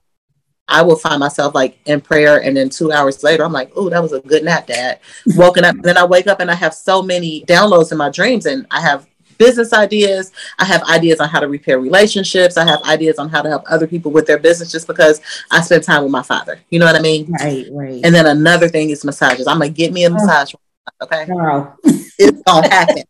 I 0.69 0.83
will 0.83 0.97
find 0.97 1.21
myself 1.21 1.55
like 1.55 1.79
in 1.87 2.01
prayer, 2.01 2.43
and 2.43 2.57
then 2.57 2.71
two 2.71 2.91
hours 2.91 3.23
later, 3.23 3.45
I'm 3.45 3.53
like, 3.53 3.71
"Oh, 3.77 3.91
that 3.91 4.03
was 4.03 4.13
a 4.13 4.21
good 4.21 4.45
nap, 4.45 4.67
Dad." 4.67 5.01
Woken 5.37 5.65
up, 5.65 5.77
then 5.83 5.99
I 5.99 6.05
wake 6.05 6.27
up 6.27 6.41
and 6.41 6.51
I 6.51 6.55
have 6.55 6.73
so 6.73 7.03
many 7.03 7.45
downloads 7.45 7.93
in 7.93 7.99
my 7.99 8.09
dreams, 8.09 8.47
and 8.47 8.67
I 8.71 8.81
have 8.81 9.07
business 9.39 9.73
ideas. 9.73 10.33
I 10.59 10.65
have 10.65 10.83
ideas 10.85 11.21
on 11.21 11.29
how 11.29 11.41
to 11.41 11.49
repair 11.49 11.79
relationships. 11.79 12.57
I 12.57 12.65
have 12.65 12.83
ideas 12.83 13.19
on 13.19 13.29
how 13.29 13.43
to 13.43 13.49
help 13.49 13.65
other 13.69 13.87
people 13.87 14.11
with 14.11 14.27
their 14.27 14.39
business 14.39 14.73
just 14.73 14.87
because 14.87 15.21
I 15.51 15.61
spend 15.61 15.85
time 15.85 16.03
with 16.03 16.13
my 16.13 16.23
father. 16.23 16.61
You 16.71 16.79
know 16.79 16.87
what 16.87 16.97
I 16.97 17.01
mean? 17.01 17.31
Right, 17.33 17.67
right. 17.71 18.01
And 18.05 18.15
then 18.15 18.27
another 18.27 18.69
thing 18.69 18.91
is 18.91 19.05
massages. 19.05 19.47
I'm 19.47 19.59
gonna 19.59 19.71
get 19.71 19.93
me 19.93 20.05
a 20.05 20.11
oh. 20.11 20.15
massage. 20.15 20.55
Okay. 21.03 21.27
Girl. 21.27 21.77
it's 21.85 22.43
gonna 22.43 22.69
happen. 22.69 23.03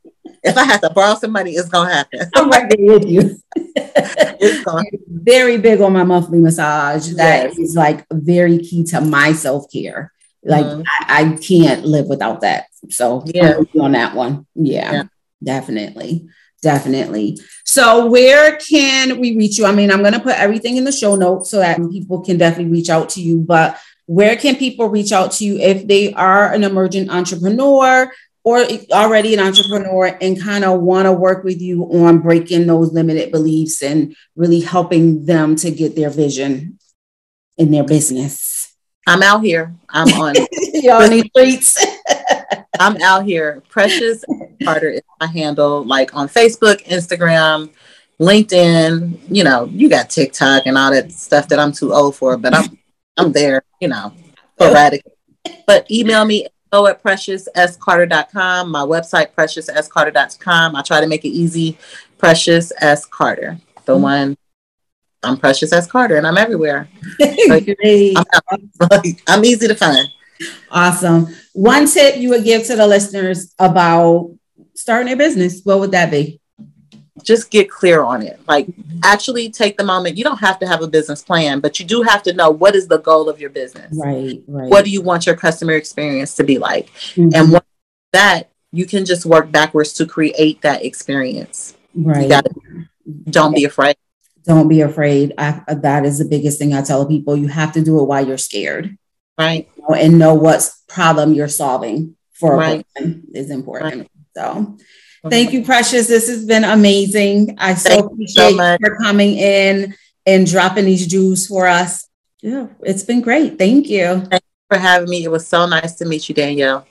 if 0.42 0.56
I 0.56 0.64
have 0.64 0.80
to 0.82 0.90
borrow 0.90 1.14
some 1.16 1.32
money, 1.32 1.52
it's 1.52 1.68
gonna 1.68 1.92
happen. 1.92 2.20
I'm 2.34 2.50
right 2.50 2.70
there 2.70 2.86
with 2.86 3.08
you. 3.08 3.36
it's 3.56 4.64
gonna 4.64 4.84
very 5.08 5.56
big 5.58 5.80
on 5.80 5.92
my 5.92 6.04
monthly 6.04 6.38
massage. 6.38 7.08
That 7.14 7.50
yes. 7.50 7.58
is 7.58 7.74
like 7.74 8.04
very 8.12 8.58
key 8.58 8.84
to 8.84 9.00
my 9.00 9.32
self 9.32 9.70
care. 9.72 10.12
Like 10.44 10.66
mm-hmm. 10.66 10.82
I, 11.08 11.32
I, 11.32 11.36
can't 11.38 11.86
live 11.86 12.06
without 12.06 12.42
that. 12.42 12.66
So 12.90 13.22
yeah, 13.26 13.56
on 13.80 13.92
that 13.92 14.14
one. 14.14 14.46
Yeah, 14.54 14.92
yeah, 14.92 15.02
definitely. 15.44 16.28
Definitely. 16.64 17.38
So, 17.66 18.06
where 18.06 18.56
can 18.56 19.20
we 19.20 19.36
reach 19.36 19.58
you? 19.58 19.66
I 19.66 19.72
mean, 19.72 19.90
I'm 19.90 20.00
going 20.00 20.14
to 20.14 20.20
put 20.20 20.38
everything 20.38 20.78
in 20.78 20.84
the 20.84 20.92
show 20.92 21.14
notes 21.14 21.50
so 21.50 21.58
that 21.58 21.76
people 21.90 22.22
can 22.22 22.38
definitely 22.38 22.72
reach 22.72 22.88
out 22.88 23.10
to 23.10 23.20
you. 23.20 23.40
But 23.40 23.78
where 24.06 24.34
can 24.34 24.56
people 24.56 24.88
reach 24.88 25.12
out 25.12 25.32
to 25.32 25.44
you 25.44 25.58
if 25.58 25.86
they 25.86 26.14
are 26.14 26.52
an 26.52 26.64
emergent 26.64 27.10
entrepreneur 27.10 28.10
or 28.44 28.64
already 28.92 29.34
an 29.34 29.40
entrepreneur 29.40 30.16
and 30.22 30.40
kind 30.40 30.64
of 30.64 30.80
want 30.80 31.04
to 31.04 31.12
work 31.12 31.44
with 31.44 31.60
you 31.60 31.84
on 31.84 32.20
breaking 32.20 32.66
those 32.66 32.92
limited 32.92 33.30
beliefs 33.30 33.82
and 33.82 34.16
really 34.34 34.60
helping 34.60 35.26
them 35.26 35.56
to 35.56 35.70
get 35.70 35.96
their 35.96 36.10
vision 36.10 36.78
in 37.58 37.70
their 37.70 37.84
business? 37.84 38.74
I'm 39.06 39.22
out 39.22 39.42
here. 39.42 39.74
I'm 39.90 40.08
on 40.18 40.34
y'all 40.74 41.06
need 41.08 41.26
streets. 41.26 41.84
I'm 42.80 42.96
out 43.02 43.26
here. 43.26 43.62
Precious 43.68 44.24
Carter 44.64 44.88
is 44.88 45.02
my 45.20 45.26
handle, 45.26 45.84
like 45.84 46.14
on 46.14 46.28
Facebook, 46.28 46.84
Instagram, 46.86 47.70
LinkedIn. 48.20 49.18
You 49.28 49.44
know, 49.44 49.66
you 49.66 49.88
got 49.88 50.10
TikTok 50.10 50.66
and 50.66 50.78
all 50.78 50.90
that 50.90 51.12
stuff 51.12 51.48
that 51.48 51.58
I'm 51.58 51.72
too 51.72 51.92
old 51.92 52.16
for, 52.16 52.36
but 52.36 52.54
I'm 52.54 52.78
I'm 53.16 53.32
there, 53.32 53.62
you 53.80 53.88
know, 53.88 54.12
sporadic. 54.58 55.04
but 55.66 55.90
email 55.90 56.24
me 56.24 56.48
info 56.72 56.86
at 56.86 57.02
preciouscarter.com. 57.02 58.70
My 58.70 58.82
website, 58.82 59.32
preciouscarter.com. 59.34 60.76
I 60.76 60.82
try 60.82 61.00
to 61.00 61.06
make 61.06 61.24
it 61.24 61.28
easy. 61.28 61.78
Precious 62.18 62.72
S. 62.80 63.04
Carter, 63.06 63.58
the 63.84 63.94
mm-hmm. 63.94 64.02
one. 64.02 64.36
I'm 65.22 65.38
Precious 65.38 65.72
S. 65.72 65.86
Carter, 65.86 66.16
and 66.16 66.26
I'm 66.26 66.36
everywhere. 66.36 66.88
I'm, 67.22 67.64
I'm 69.26 69.44
easy 69.44 69.68
to 69.68 69.74
find. 69.74 70.08
Awesome. 70.70 71.28
One 71.54 71.86
tip 71.88 72.16
you 72.18 72.28
would 72.30 72.44
give 72.44 72.64
to 72.66 72.76
the 72.76 72.86
listeners 72.86 73.54
about 73.58 74.34
starting 74.74 75.12
a 75.12 75.16
business, 75.16 75.60
what 75.64 75.80
would 75.80 75.92
that 75.92 76.10
be? 76.10 76.40
just 77.22 77.50
get 77.50 77.70
clear 77.70 78.02
on 78.02 78.22
it. 78.22 78.40
Like 78.48 78.66
actually 79.02 79.50
take 79.50 79.76
the 79.76 79.84
moment. 79.84 80.16
You 80.16 80.24
don't 80.24 80.38
have 80.38 80.58
to 80.60 80.66
have 80.66 80.82
a 80.82 80.88
business 80.88 81.22
plan, 81.22 81.60
but 81.60 81.78
you 81.78 81.86
do 81.86 82.02
have 82.02 82.22
to 82.24 82.32
know 82.32 82.50
what 82.50 82.74
is 82.74 82.88
the 82.88 82.98
goal 82.98 83.28
of 83.28 83.40
your 83.40 83.50
business. 83.50 83.96
Right, 83.96 84.42
right. 84.46 84.70
What 84.70 84.84
do 84.84 84.90
you 84.90 85.00
want 85.00 85.26
your 85.26 85.36
customer 85.36 85.72
experience 85.72 86.34
to 86.36 86.44
be 86.44 86.58
like? 86.58 86.90
Mm-hmm. 87.14 87.30
And 87.34 87.52
what 87.52 87.64
that 88.12 88.50
you 88.72 88.86
can 88.86 89.04
just 89.04 89.24
work 89.24 89.50
backwards 89.50 89.92
to 89.94 90.06
create 90.06 90.62
that 90.62 90.84
experience. 90.84 91.76
Right. 91.94 92.28
Gotta, 92.28 92.50
don't 93.30 93.54
be 93.54 93.64
afraid. 93.64 93.96
Don't 94.44 94.68
be 94.68 94.80
afraid. 94.80 95.32
I, 95.38 95.62
that 95.68 96.04
is 96.04 96.18
the 96.18 96.24
biggest 96.24 96.58
thing 96.58 96.74
I 96.74 96.82
tell 96.82 97.06
people. 97.06 97.36
You 97.36 97.48
have 97.48 97.72
to 97.72 97.82
do 97.82 98.00
it 98.00 98.04
while 98.04 98.26
you're 98.26 98.36
scared. 98.36 98.98
Right. 99.38 99.68
You 99.76 99.82
know, 99.88 99.94
and 99.94 100.18
know 100.18 100.34
what 100.34 100.68
problem 100.88 101.34
you're 101.34 101.48
solving 101.48 102.16
for 102.32 102.56
right. 102.56 102.86
is 103.32 103.50
important. 103.50 104.00
Right. 104.00 104.10
So 104.36 104.76
Thank 105.30 105.52
you, 105.52 105.64
Precious. 105.64 106.06
This 106.06 106.28
has 106.28 106.44
been 106.44 106.64
amazing. 106.64 107.56
I 107.58 107.74
so 107.74 107.88
Thank 107.88 108.06
appreciate 108.06 108.50
you 108.50 108.58
so 108.58 108.76
for 108.78 108.96
coming 108.96 109.36
in 109.36 109.94
and 110.26 110.46
dropping 110.46 110.84
these 110.84 111.06
jewels 111.06 111.46
for 111.46 111.66
us. 111.66 112.06
Yeah, 112.42 112.68
it's 112.80 113.02
been 113.02 113.22
great. 113.22 113.58
Thank 113.58 113.88
you. 113.88 114.20
Thank 114.30 114.42
you 114.42 114.76
for 114.76 114.78
having 114.78 115.08
me. 115.08 115.24
It 115.24 115.30
was 115.30 115.46
so 115.46 115.66
nice 115.66 115.94
to 115.96 116.04
meet 116.04 116.28
you, 116.28 116.34
Danielle. 116.34 116.86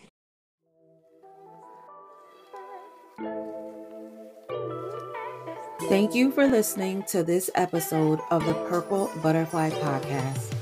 Thank 5.90 6.16
you 6.16 6.32
for 6.32 6.48
listening 6.48 7.04
to 7.10 7.24
this 7.24 7.52
episode 7.54 8.20
of 8.32 8.44
the 8.46 8.54
Purple 8.68 9.12
Butterfly 9.22 9.70
Podcast. 9.72 10.56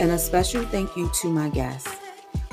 And 0.00 0.10
a 0.10 0.18
special 0.18 0.64
thank 0.64 0.96
you 0.96 1.08
to 1.20 1.28
my 1.28 1.50
guests. 1.50 2.01